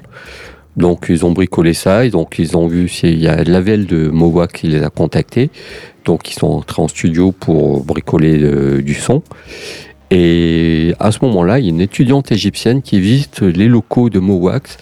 Donc, 0.76 1.06
ils 1.08 1.24
ont 1.26 1.32
bricolé 1.32 1.74
ça. 1.74 2.04
Ils 2.04 2.16
ont 2.16 2.66
vu 2.66 2.88
s'il 2.88 3.20
y 3.20 3.28
a 3.28 3.44
Lavelle 3.44 3.86
de 3.86 4.08
Mowak 4.08 4.52
qui 4.52 4.68
les 4.68 4.82
a 4.82 4.90
contactés. 4.90 5.50
Donc, 6.04 6.30
ils 6.30 6.34
sont 6.34 6.48
entrés 6.48 6.82
en 6.82 6.88
studio 6.88 7.32
pour 7.32 7.84
bricoler 7.84 8.42
euh, 8.42 8.82
du 8.82 8.94
son. 8.94 9.22
Et 10.10 10.94
à 10.98 11.10
ce 11.10 11.18
moment-là, 11.22 11.58
il 11.58 11.64
y 11.64 11.68
a 11.68 11.70
une 11.70 11.80
étudiante 11.80 12.32
égyptienne 12.32 12.82
qui 12.82 13.00
visite 13.00 13.40
les 13.42 13.66
locaux 13.66 14.10
de 14.10 14.18
Mowax 14.18 14.76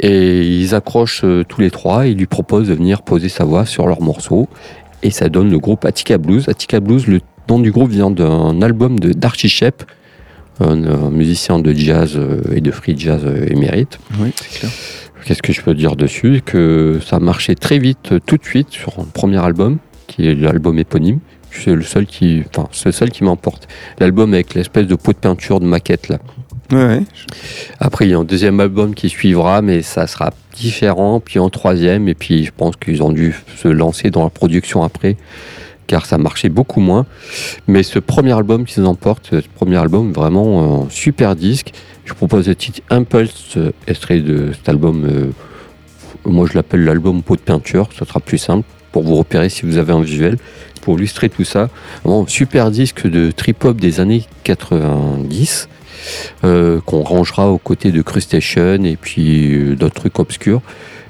et 0.00 0.42
ils 0.42 0.74
accrochent 0.74 1.24
euh, 1.24 1.42
tous 1.42 1.60
les 1.62 1.70
trois 1.70 2.06
et 2.06 2.12
lui 2.12 2.26
proposent 2.26 2.68
de 2.68 2.74
venir 2.74 3.02
poser 3.02 3.30
sa 3.30 3.44
voix 3.44 3.64
sur 3.64 3.86
leur 3.86 4.02
morceau. 4.02 4.48
Et 5.02 5.10
ça 5.10 5.28
donne 5.28 5.50
le 5.50 5.58
groupe 5.58 5.84
Attica 5.84 6.18
Blues. 6.18 6.48
Attica 6.48 6.80
Blues, 6.80 7.06
le 7.06 7.20
nom 7.48 7.58
du 7.58 7.70
groupe 7.70 7.90
vient 7.90 8.10
d'un 8.10 8.60
album 8.60 8.98
de 8.98 9.14
Shep 9.34 9.84
un, 10.60 10.84
un 10.84 11.10
musicien 11.10 11.58
de 11.58 11.72
jazz 11.72 12.14
euh, 12.16 12.40
et 12.54 12.60
de 12.60 12.70
free 12.70 12.96
jazz 12.96 13.22
euh, 13.24 13.46
émérite. 13.50 13.98
Oui, 14.20 14.32
c'est 14.36 14.60
clair. 14.60 14.70
Qu'est-ce 15.24 15.42
que 15.42 15.52
je 15.52 15.60
peux 15.60 15.74
dire 15.74 15.96
dessus? 15.96 16.40
Que 16.44 17.00
ça 17.04 17.18
marchait 17.18 17.56
très 17.56 17.78
vite, 17.78 18.12
euh, 18.12 18.20
tout 18.24 18.36
de 18.36 18.44
suite, 18.44 18.70
sur 18.70 18.94
le 18.98 19.06
premier 19.06 19.44
album, 19.44 19.78
qui 20.06 20.28
est 20.28 20.34
l'album 20.34 20.78
éponyme. 20.78 21.18
C'est 21.50 21.74
le 21.74 21.82
seul 21.82 22.06
qui, 22.06 22.42
enfin, 22.48 22.68
c'est 22.70 22.86
le 22.86 22.92
seul 22.92 23.10
qui 23.10 23.24
m'emporte. 23.24 23.66
L'album 23.98 24.34
avec 24.34 24.54
l'espèce 24.54 24.86
de 24.86 24.94
pot 24.94 25.12
de 25.12 25.18
peinture 25.18 25.58
de 25.58 25.66
maquette 25.66 26.08
là. 26.08 26.18
Ouais, 26.70 26.84
ouais. 26.84 27.02
Après, 27.78 28.06
il 28.06 28.10
y 28.10 28.14
a 28.14 28.18
un 28.18 28.24
deuxième 28.24 28.60
album 28.60 28.94
qui 28.94 29.08
suivra, 29.08 29.62
mais 29.62 29.82
ça 29.82 30.06
sera 30.06 30.32
différent. 30.54 31.20
Puis 31.20 31.38
en 31.38 31.48
troisième, 31.48 32.08
et 32.08 32.14
puis 32.14 32.44
je 32.44 32.52
pense 32.54 32.76
qu'ils 32.76 33.02
ont 33.02 33.12
dû 33.12 33.34
se 33.56 33.68
lancer 33.68 34.10
dans 34.10 34.24
la 34.24 34.30
production 34.30 34.82
après, 34.82 35.16
car 35.86 36.06
ça 36.06 36.18
marchait 36.18 36.48
beaucoup 36.48 36.80
moins. 36.80 37.06
Mais 37.66 37.82
ce 37.82 37.98
premier 37.98 38.32
album 38.32 38.64
qu'ils 38.64 38.84
emportent, 38.84 39.28
ce 39.30 39.48
premier 39.54 39.76
album, 39.76 40.12
vraiment 40.12 40.84
un 40.84 40.90
super 40.90 41.36
disque. 41.36 41.72
Je 42.04 42.14
propose 42.14 42.48
le 42.48 42.54
titre 42.54 42.80
Impulse, 42.90 43.56
euh, 43.56 43.72
extrait 43.86 44.20
de 44.20 44.52
cet 44.52 44.68
album. 44.68 45.04
euh, 45.04 45.30
moi, 46.24 46.46
je 46.50 46.54
l'appelle 46.54 46.84
l'album 46.84 47.22
pot 47.22 47.36
de 47.36 47.40
peinture. 47.40 47.88
Ça 47.96 48.04
sera 48.04 48.20
plus 48.20 48.38
simple 48.38 48.66
pour 48.92 49.02
vous 49.02 49.16
repérer 49.16 49.48
si 49.48 49.66
vous 49.66 49.76
avez 49.76 49.92
un 49.92 50.00
visuel, 50.00 50.38
pour 50.82 50.96
illustrer 50.96 51.28
tout 51.28 51.44
ça. 51.44 51.68
Vraiment, 52.02 52.26
super 52.26 52.70
disque 52.70 53.06
de 53.06 53.30
trip-hop 53.30 53.76
des 53.76 54.00
années 54.00 54.24
90 54.44 55.68
euh, 56.44 56.80
qu'on 56.80 57.02
rangera 57.02 57.48
aux 57.48 57.58
côtés 57.58 57.90
de 57.90 58.02
Crustacean 58.02 58.84
et 58.84 58.96
puis 58.96 59.54
euh, 59.54 59.76
d'autres 59.76 59.94
trucs 59.94 60.18
obscurs. 60.18 60.62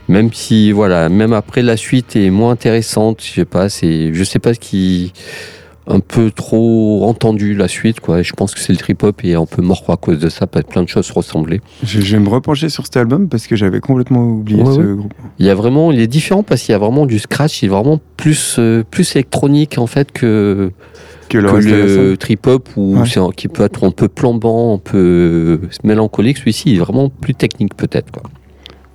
Même 0.08 0.32
si, 0.32 0.70
voilà, 0.72 1.08
même 1.08 1.32
après 1.32 1.62
la 1.62 1.76
suite 1.76 2.14
est 2.16 2.30
moins 2.30 2.52
intéressante, 2.52 3.20
je 3.24 3.32
sais 3.32 3.44
pas, 3.44 3.68
c'est, 3.68 4.12
je 4.14 4.24
sais 4.24 4.38
pas 4.38 4.54
ce 4.54 4.60
qui 4.60 5.12
un 5.88 6.00
peu 6.00 6.32
trop 6.32 7.04
entendu 7.04 7.54
la 7.54 7.68
suite, 7.68 8.00
quoi. 8.00 8.18
Et 8.18 8.24
je 8.24 8.32
pense 8.32 8.54
que 8.54 8.60
c'est 8.60 8.72
le 8.72 8.78
trip-hop 8.78 9.20
et 9.22 9.34
un 9.34 9.46
peu 9.46 9.62
mort 9.62 9.84
à 9.88 9.96
cause 9.96 10.18
de 10.18 10.28
ça, 10.28 10.48
parce 10.48 10.64
que 10.64 10.70
plein 10.72 10.82
de 10.82 10.88
choses 10.88 11.08
ressemblaient. 11.12 11.60
Je, 11.84 12.00
je 12.00 12.16
vais 12.16 12.22
me 12.22 12.28
repencher 12.28 12.68
sur 12.68 12.84
cet 12.84 12.96
album 12.96 13.28
parce 13.28 13.46
que 13.46 13.54
j'avais 13.54 13.78
complètement 13.78 14.24
oublié 14.24 14.62
Ouais, 14.64 14.74
ce 14.74 14.80
ouais. 14.80 14.96
groupe. 14.96 15.14
Il 15.38 15.46
y 15.46 15.50
a 15.50 15.54
vraiment, 15.54 15.92
il 15.92 16.00
est 16.00 16.08
différent 16.08 16.42
parce 16.42 16.62
qu'il 16.62 16.72
y 16.72 16.74
a 16.74 16.78
vraiment 16.78 17.06
du 17.06 17.20
scratch, 17.20 17.62
il 17.62 17.66
est 17.66 17.68
vraiment 17.68 18.00
plus, 18.16 18.56
euh, 18.58 18.82
plus 18.90 19.14
électronique 19.14 19.78
en 19.78 19.86
fait 19.86 20.10
que, 20.10 20.72
Que 21.28 21.38
le 21.38 21.60
le 21.60 22.16
trip-hop 22.16 22.68
où 22.76 22.96
Ouais. 22.98 23.08
qui 23.36 23.46
peut 23.46 23.62
être 23.64 23.84
un 23.84 23.92
peu 23.92 24.08
plambant, 24.08 24.74
un 24.74 24.78
peu 24.78 25.60
mélancolique. 25.84 26.38
Celui-ci 26.38 26.74
est 26.74 26.78
vraiment 26.78 27.10
plus 27.10 27.34
technique 27.36 27.74
peut-être, 27.76 28.10
quoi. 28.10 28.24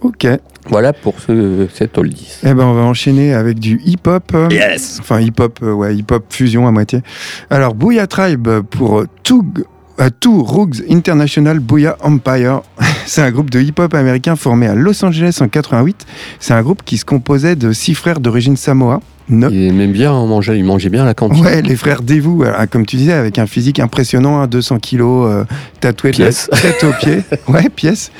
Ok. 0.02 0.28
Voilà 0.68 0.94
pour 0.94 1.20
ce, 1.20 1.68
cet 1.74 1.98
oldies. 1.98 2.32
Eh 2.44 2.54
ben, 2.54 2.66
on 2.66 2.74
va 2.74 2.82
enchaîner 2.82 3.34
avec 3.34 3.60
du 3.60 3.80
hip-hop. 3.86 4.36
Yes 4.52 4.98
Enfin, 5.00 5.20
hip-hop, 5.22 5.60
euh, 5.64 5.74
ouais, 5.74 5.96
hip-hop 5.96 6.24
fusion 6.30 6.68
à 6.68 6.72
moitié. 6.72 7.02
Alors, 7.50 7.74
Booyah 7.76 8.08
Tribe 8.08 8.48
pour 8.70 9.00
euh, 9.02 9.08
Toog. 9.24 9.64
euh, 10.00 10.10
Two 10.20 10.44
Rogues 10.44 10.84
International 10.90 11.60
Booyah 11.60 11.98
Empire. 12.02 12.62
C'est 13.06 13.22
un 13.22 13.32
groupe 13.32 13.50
de 13.50 13.60
hip-hop 13.60 13.94
américain 13.94 14.36
formé 14.36 14.68
à 14.68 14.76
Los 14.76 15.04
Angeles 15.04 15.38
en 15.42 15.48
88. 15.48 16.06
C'est 16.40 16.54
un 16.54 16.62
groupe 16.62 16.84
qui 16.84 16.98
se 16.98 17.06
composait 17.06 17.56
de 17.56 17.72
six 17.74 17.96
frères 17.96 18.20
d'origine 18.20 18.56
Samoa. 18.58 19.02
No- 19.30 19.50
Il 19.50 19.64
aimait 19.68 19.88
bien 19.88 20.12
manger, 20.26 20.58
il 20.58 20.64
mangeait 20.66 20.90
bien 20.90 21.04
à 21.04 21.06
la 21.06 21.14
cantine. 21.14 21.44
Ouais, 21.46 21.62
les 21.62 21.76
frères 21.76 22.02
Devu, 22.02 22.44
euh, 22.44 22.66
comme 22.70 22.86
tu 22.86 22.98
disais, 22.98 23.14
avec 23.14 23.40
un 23.40 23.46
physique 23.46 23.80
impressionnant, 23.80 24.42
hein, 24.42 24.48
200 24.48 24.80
kilos, 24.80 25.30
euh, 25.32 25.44
tatoué 25.80 26.12
de 26.12 26.24
la 26.24 26.30
tête 26.32 26.84
aux 26.84 26.92
pieds. 27.00 27.20
Ouais, 27.48 27.70
pièce. 27.70 28.12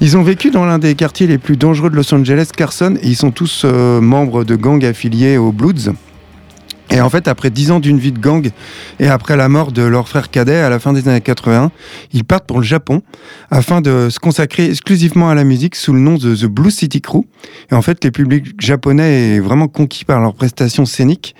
Ils 0.00 0.16
ont 0.16 0.22
vécu 0.22 0.50
dans 0.50 0.64
l'un 0.66 0.78
des 0.78 0.94
quartiers 0.94 1.26
les 1.26 1.38
plus 1.38 1.56
dangereux 1.56 1.90
de 1.90 1.96
Los 1.96 2.12
Angeles, 2.14 2.48
Carson, 2.54 2.96
et 3.02 3.06
ils 3.08 3.16
sont 3.16 3.30
tous 3.30 3.62
euh, 3.64 4.00
membres 4.00 4.44
de 4.44 4.56
gangs 4.56 4.84
affiliés 4.84 5.36
aux 5.38 5.52
Bloods. 5.52 5.92
Et 6.90 7.00
en 7.00 7.10
fait, 7.10 7.28
après 7.28 7.50
10 7.50 7.70
ans 7.72 7.80
d'une 7.80 7.98
vie 7.98 8.12
de 8.12 8.18
gang, 8.18 8.50
et 8.98 9.08
après 9.08 9.36
la 9.36 9.48
mort 9.48 9.72
de 9.72 9.82
leur 9.82 10.08
frère 10.08 10.30
cadet 10.30 10.56
à 10.56 10.70
la 10.70 10.78
fin 10.78 10.92
des 10.92 11.06
années 11.08 11.20
80, 11.20 11.70
ils 12.12 12.24
partent 12.24 12.46
pour 12.46 12.58
le 12.58 12.64
Japon 12.64 13.02
afin 13.50 13.80
de 13.80 14.08
se 14.10 14.18
consacrer 14.18 14.66
exclusivement 14.66 15.28
à 15.28 15.34
la 15.34 15.44
musique 15.44 15.76
sous 15.76 15.92
le 15.92 16.00
nom 16.00 16.14
de 16.14 16.34
The 16.34 16.46
Blue 16.46 16.70
City 16.70 17.00
Crew. 17.00 17.24
Et 17.70 17.74
en 17.74 17.82
fait, 17.82 18.02
les 18.04 18.10
publics 18.10 18.60
japonais 18.60 19.36
est 19.36 19.40
vraiment 19.40 19.68
conquis 19.68 20.04
par 20.04 20.20
leurs 20.20 20.34
prestations 20.34 20.86
scéniques. 20.86 21.34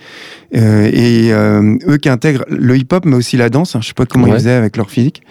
Euh, 0.55 0.89
et 0.91 1.31
euh, 1.31 1.77
eux 1.87 1.97
qui 1.97 2.09
intègrent 2.09 2.45
le 2.49 2.77
hip-hop, 2.77 3.05
mais 3.05 3.15
aussi 3.15 3.37
la 3.37 3.49
danse. 3.49 3.75
hein, 3.75 3.79
je 3.81 3.87
sais 3.87 3.93
pas 3.93 4.05
comment 4.05 4.27
ils 4.27 4.33
faisaient 4.33 4.51
avec 4.51 4.77
leur 4.77 4.89
physique. 4.89 5.21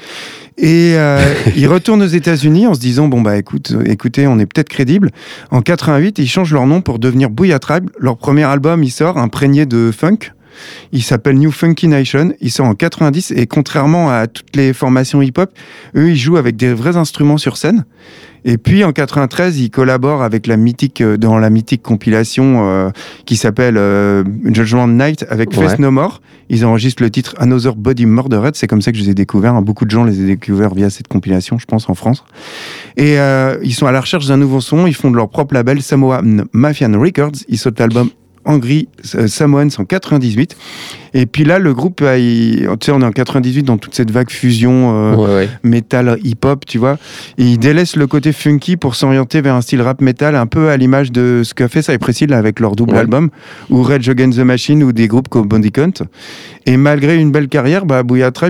Et 0.59 0.95
euh, 0.97 1.35
ils 1.57 1.69
retournent 1.69 2.03
aux 2.03 2.07
États-Unis 2.07 2.67
en 2.67 2.75
se 2.75 2.81
disant 2.81 3.07
bon 3.07 3.21
bah 3.21 3.37
écoute, 3.37 3.73
écoutez, 3.87 4.27
on 4.27 4.39
est 4.41 4.47
peut-être 4.47 4.69
crédible. 4.69 5.11
En 5.51 5.63
88, 5.63 6.19
ils 6.19 6.27
changent 6.27 6.53
leur 6.53 6.67
nom 6.67 6.81
pour 6.81 6.99
devenir 6.99 7.31
Booyah 7.31 7.61
Tribe. 7.61 7.91
Leur 7.99 8.17
premier 8.17 8.43
album, 8.43 8.83
il 8.83 8.91
sort 8.91 9.19
imprégné 9.19 9.67
de 9.67 9.93
funk. 9.97 10.19
Il 10.93 11.03
s'appelle 11.03 11.39
New 11.39 11.51
Funky 11.51 11.89
Nation. 11.89 12.33
Il 12.41 12.51
sort 12.51 12.67
en 12.67 12.75
90 12.75 13.33
et 13.37 13.47
contrairement 13.47 14.11
à 14.11 14.27
toutes 14.27 14.55
les 14.57 14.73
formations 14.73 15.23
hip-hop, 15.23 15.51
eux 15.97 16.11
ils 16.11 16.17
jouent 16.17 16.37
avec 16.37 16.57
des 16.57 16.73
vrais 16.75 16.97
instruments 16.97 17.39
sur 17.39 17.57
scène. 17.57 17.85
Et 18.45 18.57
puis 18.57 18.85
en 18.85 18.93
93, 18.93 19.59
ils 19.59 19.69
collaborent 19.71 20.23
avec 20.23 20.47
la 20.47 20.57
mythique 20.57 21.01
euh, 21.01 21.17
dans 21.17 21.39
la 21.39 21.51
mythique 21.51 21.83
compilation 21.83 22.69
euh, 22.69 22.91
qui 23.27 23.37
s'appelle 23.37 23.77
euh, 23.77 24.23
Judgment 24.45 24.87
Night 24.87 25.27
avec 25.29 25.51
Ouais. 25.51 25.67
Face 25.67 25.79
No 25.81 25.91
More. 25.91 26.21
Ils 26.49 26.65
enregistrent 26.65 27.03
le 27.03 27.11
titre 27.11 27.35
Another 27.39 27.75
Body 27.75 28.07
Murdered. 28.07 28.55
C'est 28.55 28.69
comme 28.69 28.81
ça 28.81 28.93
que 28.93 28.97
je 28.97 29.03
les 29.03 29.11
ai 29.11 29.15
découverts. 29.15 29.55
hein. 29.55 29.61
Beaucoup 29.61 29.85
de 29.85 29.91
gens 29.91 30.05
les 30.05 30.23
ont 30.23 30.27
découverts 30.27 30.73
via 30.73 30.89
cette 30.89 31.09
compilation, 31.09 31.59
je 31.59 31.67
pense, 31.67 31.89
en 31.91 31.95
France. 31.95 32.25
Et 32.97 33.19
euh, 33.19 33.59
ils 33.65 33.75
sont 33.75 33.87
à 33.87 33.93
la 33.93 34.01
recherche 34.01 34.27
d'un 34.27 34.37
nouveau 34.39 34.61
son. 34.61 34.87
Ils 34.87 34.95
font 34.95 35.11
de 35.11 35.17
leur 35.17 35.29
propre 35.29 35.55
label 35.55 35.83
Samoa 35.83 36.23
Mafian 36.53 36.93
Records. 36.99 37.33
Ils 37.49 37.59
sortent 37.59 37.81
l'album 37.81 38.09
Angry 38.49 38.89
euh, 39.15 39.29
Samoans 39.29 39.69
en 39.79 39.85
98. 39.85 40.57
Et 41.15 41.27
puis 41.27 41.45
là, 41.45 41.59
le 41.59 41.73
groupe, 41.73 42.01
euh, 42.03 42.19
il- 42.19 42.69
tu 42.81 42.87
sais, 42.87 42.93
on 42.93 43.01
est 43.01 43.05
en 43.05 43.13
98 43.13 43.63
dans 43.63 43.79
toute 43.79 43.95
cette 43.95 44.11
vague 44.11 44.31
fusion 44.31 44.93
euh, 44.95 45.15
Ouais, 45.17 45.35
ouais. 45.35 45.49
metal 45.63 46.19
hip-hop, 46.23 46.65
tu 46.67 46.79
vois. 46.79 46.99
Et 47.39 47.45
ils 47.45 47.59
délaissent 47.59 47.97
le 47.97 48.07
côté 48.07 48.33
funky 48.33 48.77
pour 48.77 48.95
s'orienter 48.95 49.41
vers 49.41 49.55
un 49.55 49.61
style 49.61 49.81
rap 49.83 50.01
metal, 50.01 50.35
un 50.35 50.47
peu 50.47 50.69
à 50.71 50.77
l'image 50.77 51.13
de 51.13 51.43
ce 51.45 51.55
qu'a 51.55 51.69
fait 51.69 51.83
Cypress 51.83 52.21
Hill 52.23 52.33
avec 52.33 52.59
leur 52.61 52.75
double 52.77 52.93
Ouais. 52.95 52.99
album, 53.01 53.31
ou 53.71 53.83
Rage 53.83 54.09
Against 54.09 54.39
the 54.39 54.43
Machine, 54.43 54.83
ou 54.83 54.93
des 54.93 55.09
groupes 55.09 55.29
comme 55.29 55.49
Count. 55.71 55.93
Et 56.67 56.77
malgré 56.77 57.17
une 57.17 57.31
belle 57.33 57.49
carrière, 57.49 57.85
bah, 57.87 58.03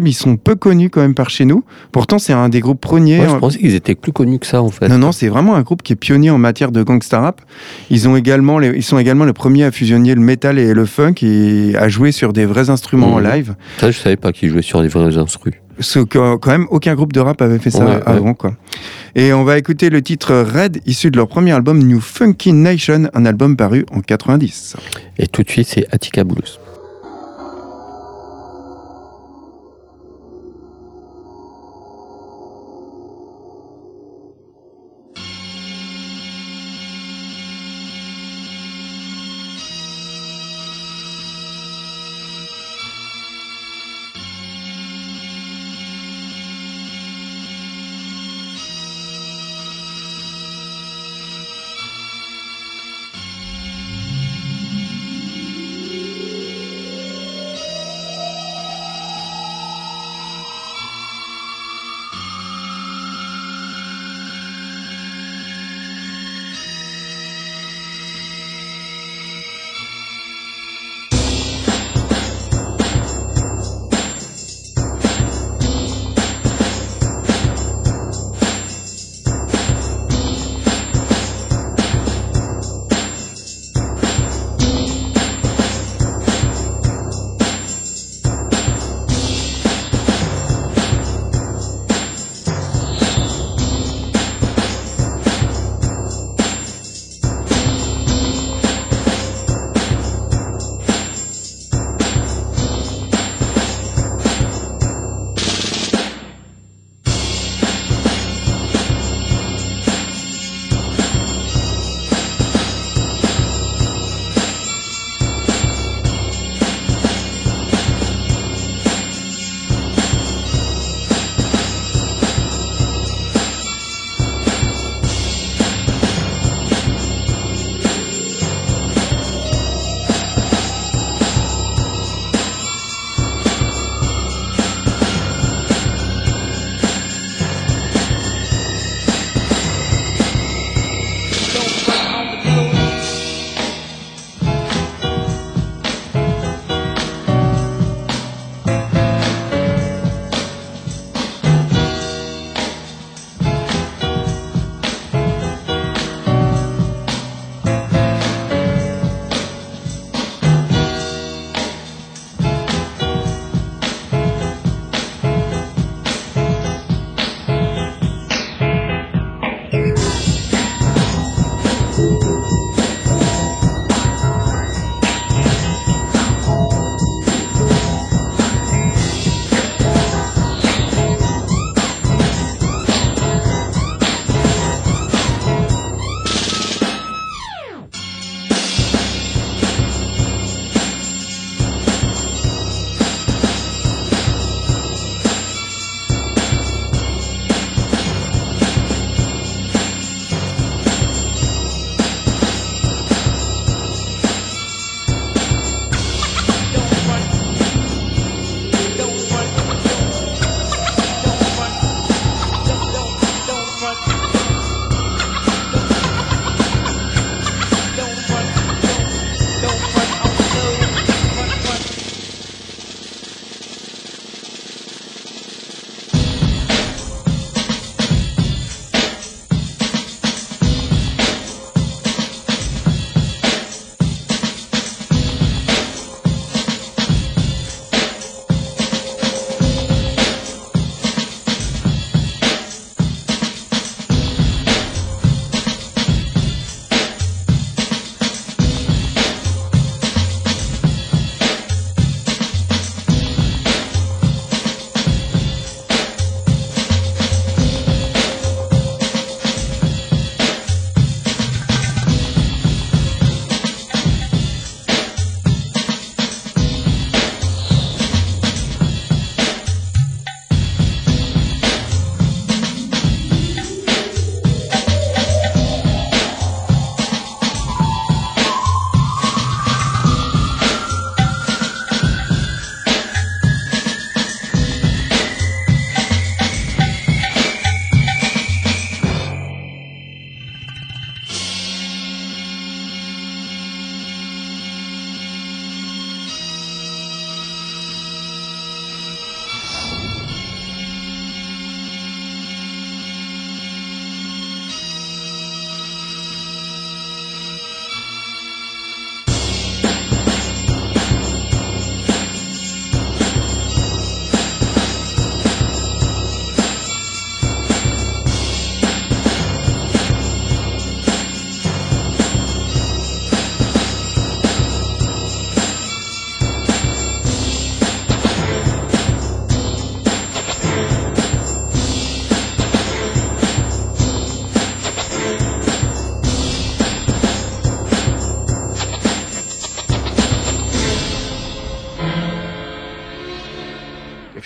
ils 0.05 0.15
sont 0.15 0.37
peu 0.37 0.55
connus 0.55 0.91
quand 0.91 1.01
même 1.01 1.15
par 1.15 1.31
chez 1.31 1.45
nous. 1.45 1.65
Pourtant, 1.93 2.19
c'est 2.19 2.33
un 2.33 2.49
des 2.49 2.61
groupes 2.61 2.81
premiers. 2.81 3.21
Je 3.29 3.35
pensais 3.37 3.59
qu'ils 3.59 3.75
étaient 3.75 3.95
plus 3.95 4.13
connus 4.13 4.39
que 4.39 4.47
ça 4.47 4.63
en 4.63 4.71
fait. 4.71 4.89
Non, 4.89 4.99
non, 4.99 5.13
c'est 5.13 5.29
vraiment 5.29 5.55
un 5.57 5.63
groupe 5.63 5.83
qui 5.83 5.93
est 5.93 5.97
pionnier 5.97 6.31
en 6.31 6.39
matière 6.39 6.73
de 6.73 6.83
gangsta 6.83 7.21
rap. 7.21 7.41
Ils, 7.91 8.09
ont 8.09 8.17
également 8.17 8.59
les, 8.59 8.71
ils 8.77 8.83
sont 8.83 8.99
également 8.99 9.25
les 9.25 9.33
premiers 9.33 9.65
à 9.65 9.71
fusionner 9.71 9.88
le 9.97 10.20
metal 10.20 10.59
et 10.59 10.74
le 10.74 10.86
funk 10.86 11.14
et 11.22 11.74
à 11.76 11.89
jouer 11.89 12.12
sur 12.12 12.32
des 12.32 12.45
vrais 12.47 12.70
instruments 12.70 13.14
en 13.14 13.20
Mhm. 13.20 13.30
live. 13.30 13.55
Ça, 13.78 13.91
je 13.91 13.99
savais 13.99 14.16
pas 14.16 14.32
qu'ils 14.32 14.51
jouaient 14.51 14.62
sur 14.62 14.82
des 14.82 14.89
vrais 14.89 15.16
instrus. 15.16 15.55
Ce 15.80 16.01
que 16.01 16.34
quand 16.36 16.51
même 16.51 16.66
aucun 16.70 16.95
groupe 16.97 17.12
de 17.12 17.20
rap 17.20 17.41
avait 17.41 17.61
fait 17.61 17.70
ça 17.70 17.84
Ouais, 17.84 17.93
ouais. 17.97 18.03
avant 18.05 18.34
quoi. 18.34 18.55
Et 19.14 19.32
on 19.32 19.45
va 19.45 19.59
écouter 19.59 19.91
le 19.91 20.03
titre 20.03 20.34
Red 20.34 20.80
issu 20.86 21.11
de 21.12 21.16
leur 21.16 21.28
premier 21.28 21.53
album 21.53 21.78
New 21.78 22.01
Funky 22.01 22.53
Nation, 22.53 23.09
un 23.14 23.24
album 23.26 23.57
paru 23.57 23.86
en 23.93 24.01
90. 24.01 24.74
Et 25.18 25.28
tout 25.28 25.43
de 25.45 25.51
suite, 25.51 25.68
c'est 25.68 25.86
Attica 25.93 26.24
Blues. 26.24 26.59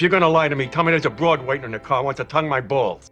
you're 0.03 0.11
gonna 0.11 0.29
lie 0.29 0.49
to 0.49 0.57
me, 0.57 0.67
tell 0.67 0.83
me 0.83 0.91
there's 0.91 1.07
a 1.07 1.11
broad 1.11 1.47
waiting 1.47 1.65
in 1.65 1.71
the 1.71 1.79
car 1.79 2.03
wants 2.03 2.19
to 2.19 2.25
tongue 2.25 2.49
my 2.49 2.61
balls. 2.61 3.09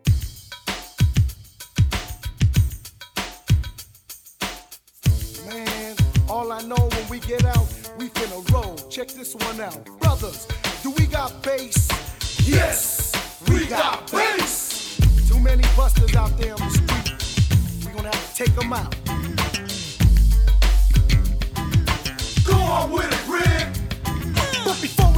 Man, 5.47 5.95
all 6.29 6.51
I 6.51 6.63
know 6.63 6.75
when 6.75 7.09
we 7.09 7.21
get 7.21 7.45
out, 7.45 7.67
we 7.97 8.09
finna 8.09 8.53
roll. 8.53 8.75
Check 8.89 9.09
this 9.09 9.37
one 9.37 9.61
out. 9.61 9.85
Brothers, 10.01 10.49
do 10.83 10.91
we 10.91 11.07
got 11.07 11.41
bass? 11.45 11.89
Yes, 12.45 13.13
we 13.49 13.67
got 13.67 14.11
bass. 14.11 14.99
Too 15.29 15.39
many 15.39 15.63
busters 15.77 16.17
out 16.17 16.37
there 16.39 16.55
on 16.55 16.61
the 16.61 16.71
street. 16.71 17.87
We 17.87 17.93
gonna 17.93 18.09
have 18.09 18.35
to 18.35 18.45
take 18.45 18.55
them 18.57 18.73
out. 18.73 18.97
Go 22.45 22.57
on 22.57 22.91
with 22.91 23.13
it, 23.13 23.29
Rick. 23.29 23.69
But 24.65 24.81
before 24.83 25.10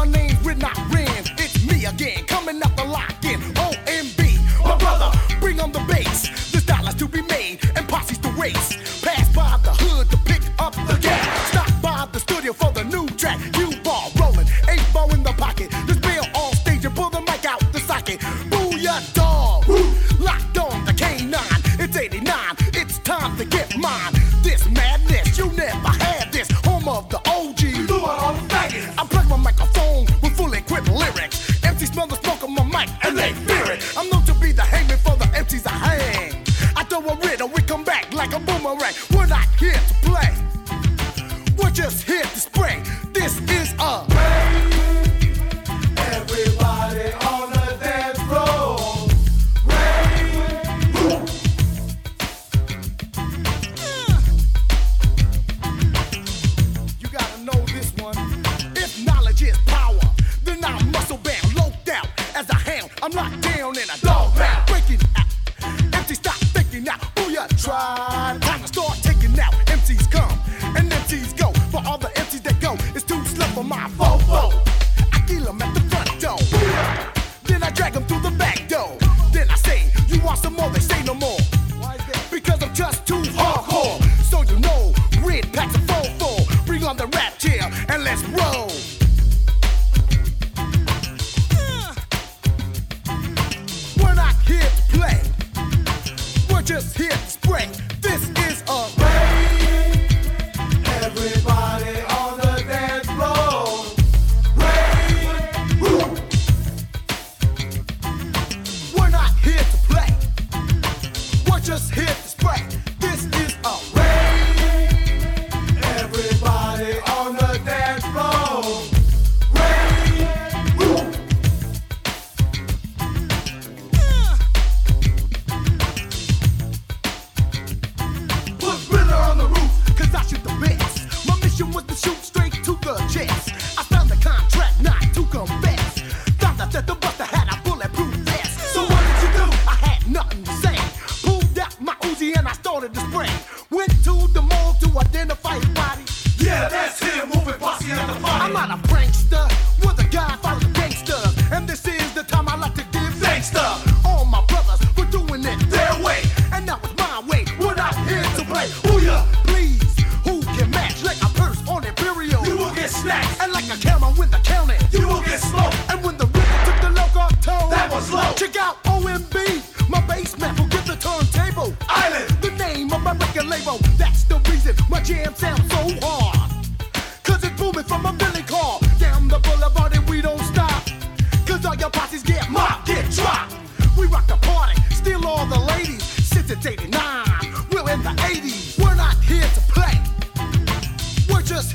my 0.00 0.06
name's 0.06 0.38
Ridnock 0.38 0.78
Rand. 0.94 1.30
It's 1.36 1.62
me 1.70 1.84
again, 1.84 2.24
coming 2.24 2.62
up 2.62 2.74
the 2.74 2.84
lock 2.84 3.22
in 3.22 3.38
OMB. 3.66 4.64
My 4.64 4.78
brother, 4.78 5.10
bring 5.40 5.60
on 5.60 5.72
the 5.72 5.80
bass. 5.80 6.50
There's 6.50 6.64
dollars 6.64 6.94
to 6.94 7.06
be 7.06 7.20
made 7.22 7.58
and 7.76 7.86
posses 7.86 8.16
to 8.18 8.30
race. 8.30 8.68
Pass 9.02 9.28
by 9.34 9.58
the 9.62 9.79
want 80.30 80.38
some 80.38 80.54
more, 80.54 80.70
they 80.70 80.78
say 80.78 81.02
no 81.02 81.09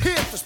Here's 0.06 0.32
the 0.34 0.45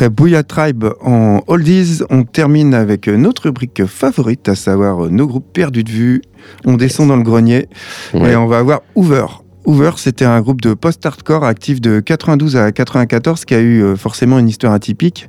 Après 0.00 0.08
Booyah 0.08 0.44
Tribe 0.44 0.86
en 1.02 1.42
oldies, 1.46 2.00
on 2.08 2.22
termine 2.22 2.72
avec 2.72 3.06
notre 3.06 3.42
rubrique 3.42 3.84
favorite, 3.84 4.48
à 4.48 4.54
savoir 4.54 5.10
nos 5.10 5.26
groupes 5.26 5.52
perdus 5.52 5.84
de 5.84 5.90
vue. 5.90 6.22
On 6.64 6.78
descend 6.78 7.08
dans 7.08 7.18
le 7.18 7.22
grenier 7.22 7.68
et 8.14 8.34
on 8.34 8.46
va 8.46 8.60
avoir 8.60 8.80
Hoover. 8.94 9.26
Hoover, 9.66 9.90
c'était 9.96 10.24
un 10.24 10.40
groupe 10.40 10.62
de 10.62 10.72
post-hardcore 10.72 11.44
actif 11.44 11.82
de 11.82 12.00
92 12.00 12.56
à 12.56 12.72
94 12.72 13.44
qui 13.44 13.52
a 13.52 13.60
eu 13.60 13.82
euh, 13.82 13.94
forcément 13.94 14.38
une 14.38 14.48
histoire 14.48 14.72
atypique. 14.72 15.28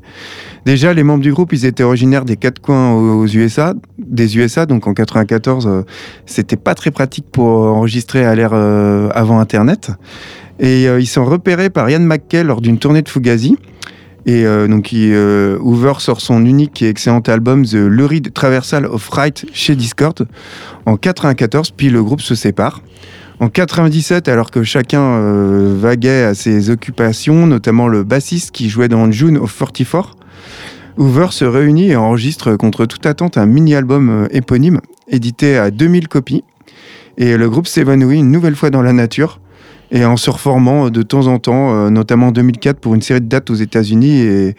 Déjà, 0.66 0.94
les 0.94 1.04
membres 1.04 1.22
du 1.22 1.34
groupe, 1.34 1.52
ils 1.52 1.66
étaient 1.66 1.84
originaires 1.84 2.24
des 2.24 2.38
quatre 2.38 2.62
coins 2.62 2.94
aux 2.94 3.28
USA, 3.28 3.74
des 4.00 4.38
USA, 4.38 4.66
donc 4.66 4.88
en 4.88 4.94
94, 4.94 5.68
euh, 5.68 5.82
c'était 6.26 6.56
pas 6.56 6.76
très 6.76 6.92
pratique 6.92 7.26
pour 7.30 7.46
enregistrer 7.46 8.24
à 8.24 8.36
l'ère 8.36 8.52
euh, 8.54 9.10
avant 9.16 9.42
Internet. 9.42 9.92
Et 10.62 10.84
ils 10.84 11.08
sont 11.08 11.26
repérés 11.26 11.72
par 11.72 11.90
Ian 11.90 12.02
McKay 12.02 12.44
lors 12.44 12.62
d'une 12.62 12.78
tournée 12.78 13.02
de 13.02 13.10
Fugazi. 13.10 13.58
Et 14.26 14.46
euh, 14.46 14.68
donc, 14.68 14.92
il, 14.92 15.12
euh, 15.14 15.58
Hoover 15.62 15.94
sort 16.00 16.22
son 16.22 16.46
unique 16.46 16.82
et 16.82 16.90
excellent 16.90 17.22
album 17.22 17.66
The 17.66 17.74
Lurid 17.74 18.34
Traversal 18.34 18.86
of 18.86 19.02
Fright 19.02 19.46
chez 19.54 19.76
Discord 19.76 20.28
en 20.86 20.96
94, 20.96 21.72
puis 21.72 21.90
le 21.90 22.04
groupe 22.04 22.22
se 22.22 22.36
sépare. 22.36 22.82
En 23.42 23.50
97, 23.50 24.28
alors 24.28 24.52
que 24.52 24.62
chacun 24.62 25.02
euh, 25.02 25.76
vaguait 25.76 26.26
à 26.26 26.36
ses 26.36 26.70
occupations, 26.70 27.48
notamment 27.48 27.88
le 27.88 28.04
bassiste 28.04 28.52
qui 28.52 28.70
jouait 28.70 28.88
dans 28.88 29.12
June 29.12 29.36
of 29.38 29.58
44, 29.58 30.16
Hoover 30.98 31.28
se 31.32 31.46
réunit 31.46 31.90
et 31.90 31.96
enregistre 31.96 32.56
contre 32.56 32.86
toute 32.86 33.04
attente 33.08 33.40
un 33.40 33.48
mini-album 33.48 34.10
euh, 34.10 34.28
éponyme, 34.30 34.80
édité 35.08 35.58
à 35.58 35.72
2000 35.72 36.08
copies. 36.08 36.44
Et 37.18 37.36
le 37.36 37.50
groupe 37.50 37.66
s'évanouit 37.66 38.20
une 38.20 38.30
nouvelle 38.30 38.56
fois 38.56 38.70
dans 38.70 38.84
la 38.84 38.94
nature, 38.94 39.40
et 39.92 40.06
en 40.06 40.18
se 40.18 40.30
reformant 40.30 40.88
euh, 40.88 40.90
de 40.90 41.02
temps 41.02 41.28
en 41.28 41.40
temps, 41.40 41.76
euh, 41.76 41.90
notamment 41.90 42.28
en 42.28 42.32
2004 42.32 42.80
pour 42.80 42.96
une 42.96 43.02
série 43.02 43.22
de 43.22 43.28
dates 43.28 43.50
aux 43.50 43.56
États-Unis 43.56 44.20
et 44.22 44.56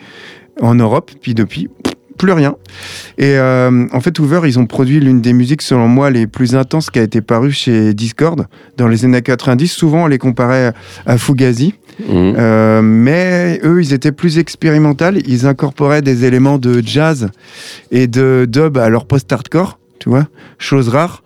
en 0.61 0.75
Europe, 0.75 1.11
puis 1.21 1.35
depuis, 1.35 1.69
plus 2.23 2.33
rien. 2.33 2.55
Et 3.19 3.37
euh, 3.37 3.87
en 3.93 4.01
fait, 4.01 4.19
Hoover, 4.19 4.43
ils 4.45 4.59
ont 4.59 4.67
produit 4.67 5.01
l'une 5.01 5.21
des 5.21 5.33
musiques, 5.33 5.63
selon 5.63 5.89
moi, 5.89 6.11
les 6.11 6.27
plus 6.27 6.55
intenses 6.55 6.91
qui 6.91 6.99
a 6.99 7.03
été 7.03 7.21
parue 7.21 7.53
chez 7.53 7.95
Discord 7.95 8.47
dans 8.77 8.89
les 8.89 9.05
années 9.05 9.23
90. 9.23 9.69
Souvent, 9.69 10.05
on 10.05 10.07
les 10.07 10.19
comparait 10.19 10.73
à 11.05 11.19
Fugazi. 11.19 11.75
Euh, 12.09 12.81
mais 12.81 13.61
eux, 13.65 13.83
ils 13.83 13.93
étaient 13.93 14.13
plus 14.13 14.39
expérimentaux. 14.39 15.17
Ils 15.27 15.47
incorporaient 15.47 16.03
des 16.03 16.25
éléments 16.25 16.59
de 16.59 16.83
jazz 16.85 17.29
et 17.91 18.07
de 18.07 18.47
dub 18.49 18.79
à 18.79 18.89
leur 18.89 19.07
post-hardcore, 19.07 19.79
tu 19.99 20.09
vois, 20.09 20.27
chose 20.59 20.89
rare. 20.89 21.23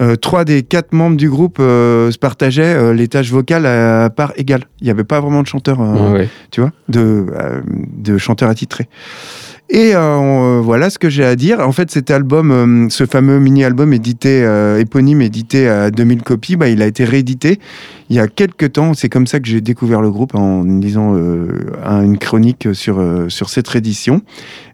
Euh, 0.00 0.14
trois 0.14 0.44
des 0.44 0.62
quatre 0.62 0.92
membres 0.92 1.16
du 1.16 1.28
groupe 1.28 1.58
euh, 1.58 2.10
se 2.12 2.18
partageaient 2.18 2.62
euh, 2.76 2.94
les 2.94 3.08
tâches 3.08 3.30
vocales 3.32 3.66
à 3.66 4.08
part 4.10 4.32
égale. 4.36 4.62
Il 4.80 4.84
n'y 4.84 4.90
avait 4.90 5.02
pas 5.04 5.20
vraiment 5.20 5.42
de 5.42 5.48
chanteur, 5.48 5.80
euh, 5.80 6.12
Ouais, 6.12 6.18
ouais. 6.20 6.28
tu 6.52 6.60
vois, 6.60 6.70
de, 6.88 7.26
euh, 7.34 7.60
de 7.66 8.16
chanteur 8.16 8.48
attitré. 8.48 8.88
Et 9.70 9.94
euh, 9.94 10.16
on- 10.16 10.60
voilà 10.62 10.88
ce 10.88 10.98
que 10.98 11.10
j'ai 11.10 11.24
à 11.24 11.36
dire. 11.36 11.60
En 11.60 11.72
fait, 11.72 11.90
cet 11.90 12.10
album, 12.10 12.50
euh, 12.50 12.88
ce 12.88 13.04
fameux 13.04 13.38
mini-album 13.38 13.92
édité, 13.92 14.42
euh, 14.42 14.80
éponyme, 14.80 15.20
édité 15.20 15.68
à 15.68 15.90
2000 15.90 16.22
copies, 16.22 16.56
bah, 16.56 16.68
il 16.70 16.80
a 16.80 16.86
été 16.86 17.04
réédité 17.04 17.58
il 18.08 18.16
y 18.16 18.18
a 18.18 18.28
quelques 18.28 18.72
temps. 18.72 18.94
C'est 18.94 19.10
comme 19.10 19.26
ça 19.26 19.40
que 19.40 19.46
j'ai 19.46 19.60
découvert 19.60 20.00
le 20.00 20.10
groupe 20.10 20.34
en 20.34 20.62
lisant 20.64 21.14
euh, 21.14 21.48
un- 21.84 22.02
une 22.02 22.16
chronique 22.16 22.68
sur, 22.72 22.98
euh, 22.98 23.28
sur 23.28 23.50
cette 23.50 23.68
réédition. 23.68 24.22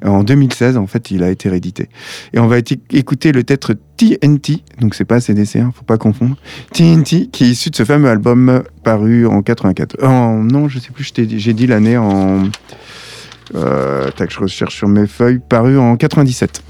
En 0.04 0.22
2016, 0.22 0.76
en 0.76 0.86
fait, 0.86 1.10
il 1.10 1.24
a 1.24 1.30
été 1.30 1.48
réédité. 1.48 1.88
Et 2.32 2.38
on 2.38 2.46
va 2.46 2.58
écouter 2.92 3.32
le 3.32 3.42
titre 3.42 3.74
TNT, 3.96 4.62
donc 4.80 4.94
c'est 4.94 5.04
pas 5.04 5.20
CDC, 5.20 5.56
hein, 5.58 5.72
faut 5.74 5.84
pas 5.84 5.98
confondre. 5.98 6.36
TNT, 6.72 7.28
qui 7.32 7.44
est 7.44 7.48
issu 7.48 7.70
de 7.70 7.76
ce 7.76 7.84
fameux 7.84 8.08
album 8.08 8.62
paru 8.84 9.26
en 9.26 9.42
84. 9.42 9.96
Euh, 10.02 10.06
En, 10.06 10.44
non, 10.44 10.68
je 10.68 10.78
sais 10.78 10.90
plus, 10.92 11.12
j'ai 11.16 11.52
dit 11.52 11.66
l'année 11.66 11.96
en. 11.96 12.44
Euh, 13.54 14.10
tac, 14.10 14.30
je 14.30 14.40
recherche 14.40 14.76
sur 14.76 14.88
mes 14.88 15.06
feuilles, 15.06 15.40
paru 15.48 15.78
en 15.78 15.96
97. 15.96 16.62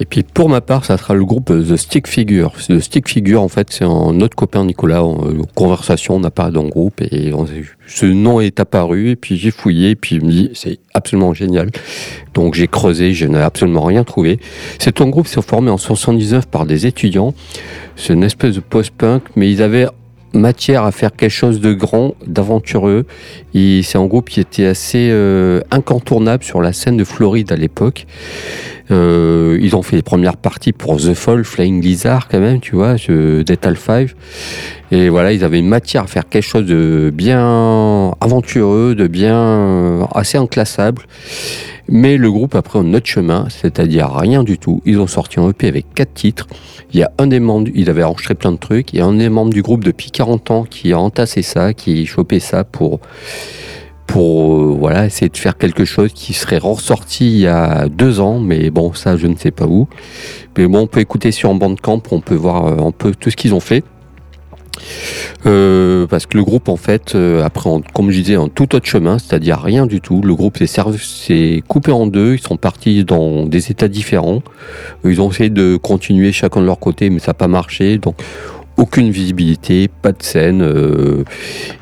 Et 0.00 0.06
puis 0.06 0.22
pour 0.22 0.48
ma 0.48 0.60
part, 0.62 0.84
ça 0.86 0.96
sera 0.96 1.12
le 1.14 1.24
groupe 1.24 1.46
The 1.52 1.76
Stick 1.76 2.08
Figure. 2.08 2.52
The 2.68 2.80
Stick 2.80 3.06
Figure, 3.08 3.42
en 3.42 3.48
fait, 3.48 3.68
c'est 3.70 3.84
notre 3.84 4.34
copain 4.34 4.64
Nicolas. 4.64 5.04
En 5.04 5.26
euh, 5.28 5.42
conversation, 5.54 6.16
on 6.16 6.24
apparaît 6.24 6.50
dans 6.50 6.62
le 6.62 6.70
groupe 6.70 7.02
et 7.02 7.32
on- 7.34 7.46
ce 7.86 8.06
nom 8.06 8.40
est 8.40 8.58
apparu. 8.60 9.10
Et 9.10 9.16
puis 9.16 9.36
j'ai 9.36 9.50
fouillé, 9.50 9.90
et 9.90 9.94
puis 9.96 10.16
il 10.16 10.24
me 10.24 10.30
dit 10.30 10.50
c'est 10.54 10.78
absolument 10.94 11.34
génial. 11.34 11.70
Donc 12.32 12.54
j'ai 12.54 12.66
creusé, 12.66 13.12
je 13.12 13.26
n'ai 13.26 13.40
absolument 13.40 13.82
rien 13.82 14.04
trouvé. 14.04 14.40
C'est 14.78 15.00
un 15.02 15.08
groupe 15.08 15.26
s'est 15.26 15.42
formé 15.42 15.70
en 15.70 15.76
79 15.76 16.46
par 16.46 16.64
des 16.64 16.86
étudiants. 16.86 17.34
C'est 17.94 18.14
une 18.14 18.24
espèce 18.24 18.54
de 18.54 18.60
post-punk, 18.60 19.22
mais 19.36 19.50
ils 19.50 19.60
avaient 19.62 19.86
matière 20.34 20.84
à 20.84 20.92
faire 20.92 21.14
quelque 21.14 21.30
chose 21.30 21.60
de 21.60 21.72
grand, 21.72 22.14
d'aventureux. 22.26 23.06
C'est 23.54 23.96
un 23.96 24.06
groupe 24.06 24.28
qui 24.28 24.40
était 24.40 24.66
assez 24.66 25.08
euh, 25.10 25.60
incontournable 25.70 26.44
sur 26.44 26.60
la 26.60 26.72
scène 26.72 26.96
de 26.96 27.04
Floride 27.04 27.52
à 27.52 27.56
l'époque. 27.56 28.06
Euh, 28.90 29.58
ils 29.60 29.76
ont 29.76 29.82
fait 29.82 29.96
les 29.96 30.02
premières 30.02 30.36
parties 30.36 30.72
pour 30.72 30.96
The 30.96 31.14
Fall, 31.14 31.44
Flying 31.44 31.82
Lizard 31.82 32.28
quand 32.28 32.40
même, 32.40 32.60
tu 32.60 32.74
vois, 32.74 32.96
Detal 32.96 33.76
5. 33.76 34.10
Et 34.90 35.08
voilà, 35.08 35.32
ils 35.32 35.44
avaient 35.44 35.58
une 35.58 35.68
matière 35.68 36.02
à 36.02 36.06
faire 36.06 36.28
quelque 36.28 36.44
chose 36.44 36.66
de 36.66 37.10
bien 37.14 38.12
aventureux, 38.20 38.94
de 38.94 39.06
bien 39.06 39.36
euh, 39.36 40.04
assez 40.14 40.36
inclassable. 40.36 41.02
Mais 41.88 42.16
le 42.16 42.30
groupe 42.30 42.54
a 42.54 42.62
pris 42.62 42.78
un 42.78 42.94
autre 42.94 43.06
chemin, 43.06 43.46
c'est-à-dire 43.50 44.10
rien 44.14 44.44
du 44.44 44.58
tout. 44.58 44.82
Ils 44.84 44.98
ont 45.00 45.06
sorti 45.06 45.40
un 45.40 45.48
EP 45.50 45.68
avec 45.68 45.92
quatre 45.94 46.14
titres. 46.14 46.46
Il 46.92 47.00
y 47.00 47.02
a 47.02 47.10
un 47.18 47.26
des 47.26 47.40
membres, 47.40 47.70
il 47.74 47.90
avait 47.90 48.02
enregistré 48.02 48.34
plein 48.34 48.52
de 48.52 48.58
trucs. 48.58 48.92
Il 48.92 48.98
y 48.98 49.02
a 49.02 49.06
un 49.06 49.14
des 49.14 49.28
membres 49.28 49.52
du 49.52 49.62
groupe 49.62 49.84
depuis 49.84 50.10
40 50.10 50.50
ans 50.50 50.64
qui 50.64 50.92
a 50.92 50.98
entassé 50.98 51.42
ça, 51.42 51.74
qui 51.74 52.02
a 52.02 52.04
chopé 52.04 52.40
ça 52.40 52.64
pour 52.64 53.00
pour 54.06 54.56
euh, 54.56 54.76
voilà 54.78 55.06
essayer 55.06 55.30
de 55.30 55.36
faire 55.38 55.56
quelque 55.56 55.86
chose 55.86 56.12
qui 56.12 56.34
serait 56.34 56.58
ressorti 56.58 57.32
il 57.32 57.38
y 57.38 57.46
a 57.46 57.88
deux 57.88 58.20
ans, 58.20 58.40
mais 58.40 58.68
bon 58.68 58.92
ça 58.92 59.16
je 59.16 59.26
ne 59.26 59.36
sais 59.36 59.50
pas 59.50 59.66
où. 59.66 59.88
Mais 60.56 60.66
bon 60.66 60.80
on 60.80 60.86
peut 60.86 61.00
écouter 61.00 61.30
sur 61.30 61.54
Bandcamp, 61.54 62.02
on 62.10 62.20
peut 62.20 62.34
voir 62.34 62.66
euh, 62.66 62.86
un 62.86 62.90
peu 62.90 63.14
tout 63.14 63.30
ce 63.30 63.36
qu'ils 63.36 63.54
ont 63.54 63.60
fait. 63.60 63.84
Euh, 65.46 66.06
parce 66.06 66.26
que 66.26 66.36
le 66.36 66.44
groupe 66.44 66.68
en 66.68 66.76
fait 66.76 67.14
euh, 67.14 67.42
après 67.44 67.68
en- 67.68 67.80
comme 67.94 68.10
je 68.10 68.20
disais 68.20 68.34
un 68.36 68.48
tout 68.48 68.74
autre 68.74 68.86
chemin, 68.86 69.18
c'est-à-dire 69.18 69.58
rien 69.60 69.86
du 69.86 70.00
tout. 70.00 70.20
Le 70.22 70.34
groupe 70.34 70.58
s'est 70.64 71.62
coupé 71.66 71.92
en 71.92 72.06
deux, 72.06 72.34
ils 72.34 72.40
sont 72.40 72.56
partis 72.56 73.04
dans 73.04 73.44
des 73.46 73.70
états 73.70 73.88
différents. 73.88 74.42
Ils 75.04 75.20
ont 75.20 75.30
essayé 75.30 75.50
de 75.50 75.76
continuer 75.76 76.32
chacun 76.32 76.60
de 76.60 76.66
leur 76.66 76.78
côté, 76.78 77.10
mais 77.10 77.18
ça 77.18 77.28
n'a 77.28 77.34
pas 77.34 77.48
marché. 77.48 77.98
Donc 77.98 78.16
aucune 78.78 79.10
visibilité, 79.10 79.88
pas 79.88 80.12
de 80.12 80.22
scène, 80.22 80.62
euh, 80.62 81.24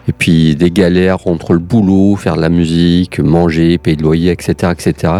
et 0.08 0.12
puis 0.12 0.56
des 0.56 0.72
galères 0.72 1.28
entre 1.28 1.52
le 1.52 1.60
boulot, 1.60 2.16
faire 2.16 2.34
de 2.36 2.40
la 2.40 2.48
musique, 2.48 3.20
manger, 3.20 3.78
payer 3.78 3.96
le 3.96 4.02
loyer, 4.02 4.32
etc., 4.32 4.72
etc. 4.72 5.12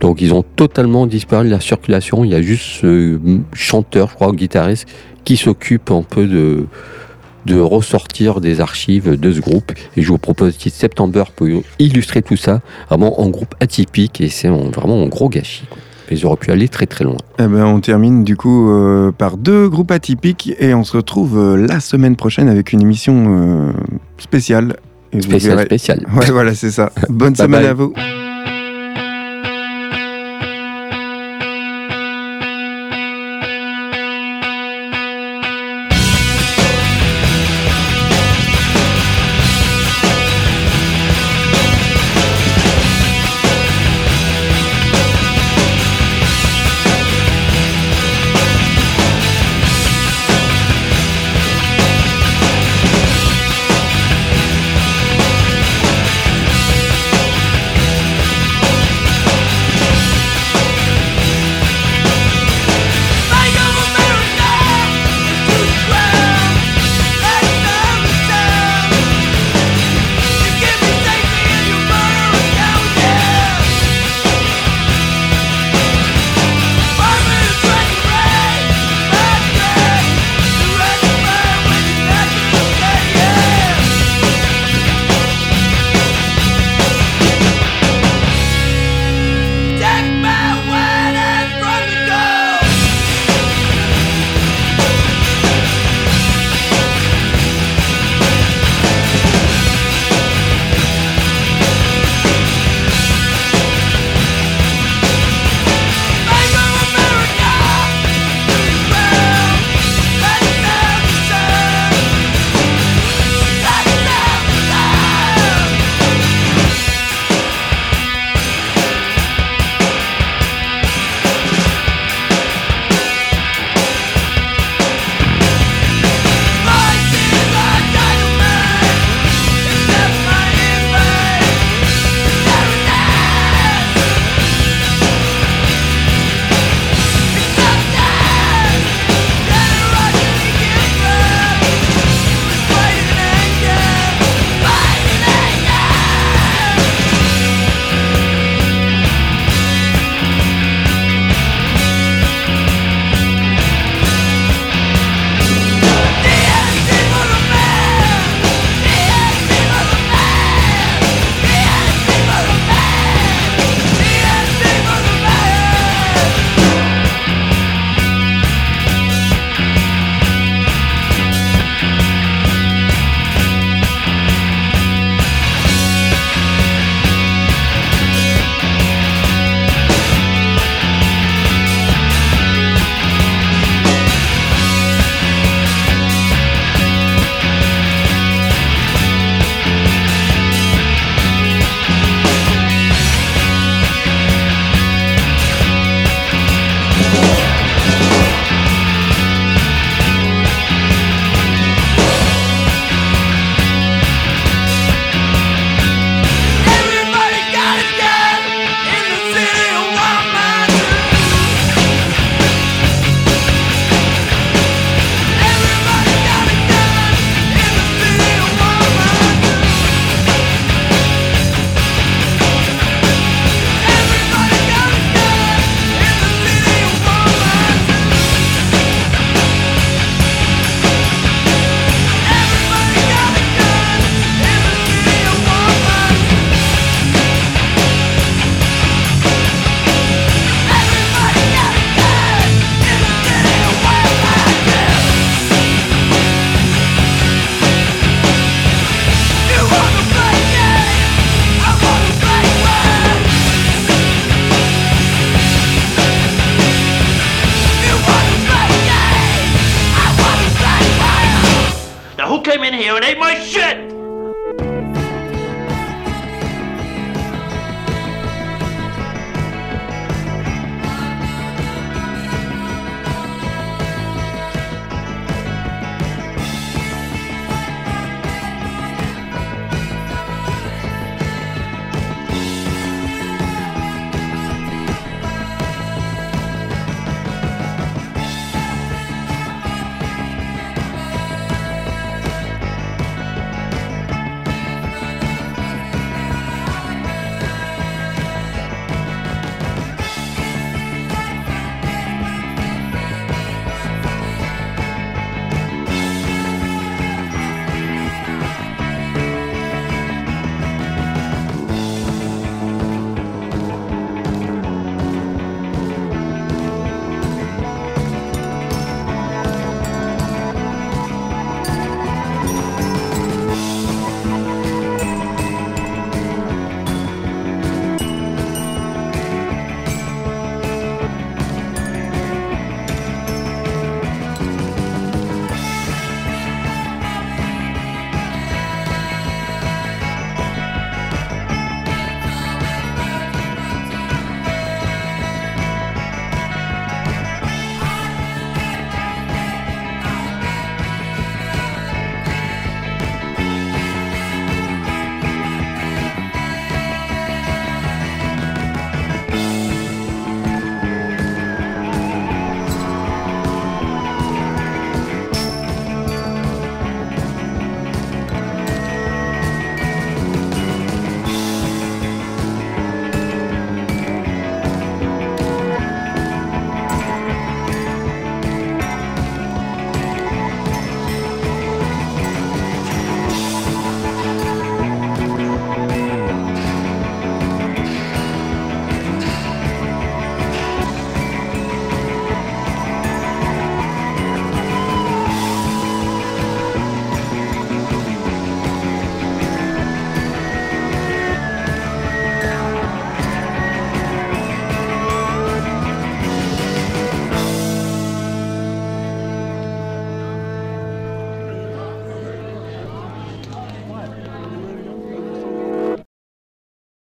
Donc 0.00 0.22
ils 0.22 0.32
ont 0.32 0.42
totalement 0.42 1.06
disparu 1.06 1.44
de 1.46 1.50
la 1.50 1.60
circulation. 1.60 2.24
Il 2.24 2.30
y 2.30 2.34
a 2.34 2.40
juste 2.40 2.64
ce 2.80 3.18
chanteur, 3.52 4.08
je 4.10 4.14
crois, 4.14 4.28
ou 4.28 4.32
guitariste, 4.32 4.86
qui 5.24 5.36
s'occupe 5.36 5.90
un 5.90 6.02
peu 6.02 6.26
de 6.26 6.64
de 7.46 7.58
ressortir 7.58 8.40
des 8.40 8.60
archives 8.60 9.18
de 9.18 9.32
ce 9.32 9.40
groupe. 9.40 9.72
Et 9.96 10.02
je 10.02 10.08
vous 10.08 10.18
propose 10.18 10.56
petit 10.56 10.70
September 10.70 11.24
pour 11.34 11.48
illustrer 11.78 12.22
tout 12.22 12.36
ça. 12.36 12.60
Vraiment 12.88 13.20
en 13.20 13.28
groupe 13.30 13.54
atypique 13.60 14.20
et 14.20 14.28
c'est 14.28 14.48
vraiment 14.48 15.02
un 15.02 15.08
gros 15.08 15.28
gâchis. 15.28 15.64
quoi. 15.68 15.78
Mais 16.10 16.16
ils 16.18 16.26
auraient 16.26 16.36
pu 16.36 16.50
aller 16.50 16.68
très 16.68 16.86
très 16.86 17.04
loin. 17.04 17.16
Eh 17.38 17.46
ben, 17.46 17.64
on 17.64 17.80
termine 17.80 18.24
du 18.24 18.36
coup 18.36 18.70
euh, 18.70 19.12
par 19.12 19.36
deux 19.36 19.68
groupes 19.68 19.90
atypiques 19.92 20.52
et 20.58 20.74
on 20.74 20.84
se 20.84 20.96
retrouve 20.96 21.38
euh, 21.38 21.56
la 21.66 21.80
semaine 21.80 22.16
prochaine 22.16 22.48
avec 22.48 22.72
une 22.72 22.82
émission 22.82 23.26
euh, 23.28 23.72
spéciale. 24.18 24.76
Et 25.12 25.16
vous 25.16 25.22
Spécial, 25.22 25.56
verrez- 25.56 25.66
spécial. 25.66 26.06
Ouais, 26.16 26.30
voilà, 26.30 26.54
c'est 26.54 26.70
ça. 26.70 26.90
Bonne 27.08 27.34
Bye 27.34 27.44
semaine 27.46 27.60
bye. 27.62 27.70
à 27.70 27.74
vous. 27.74 27.92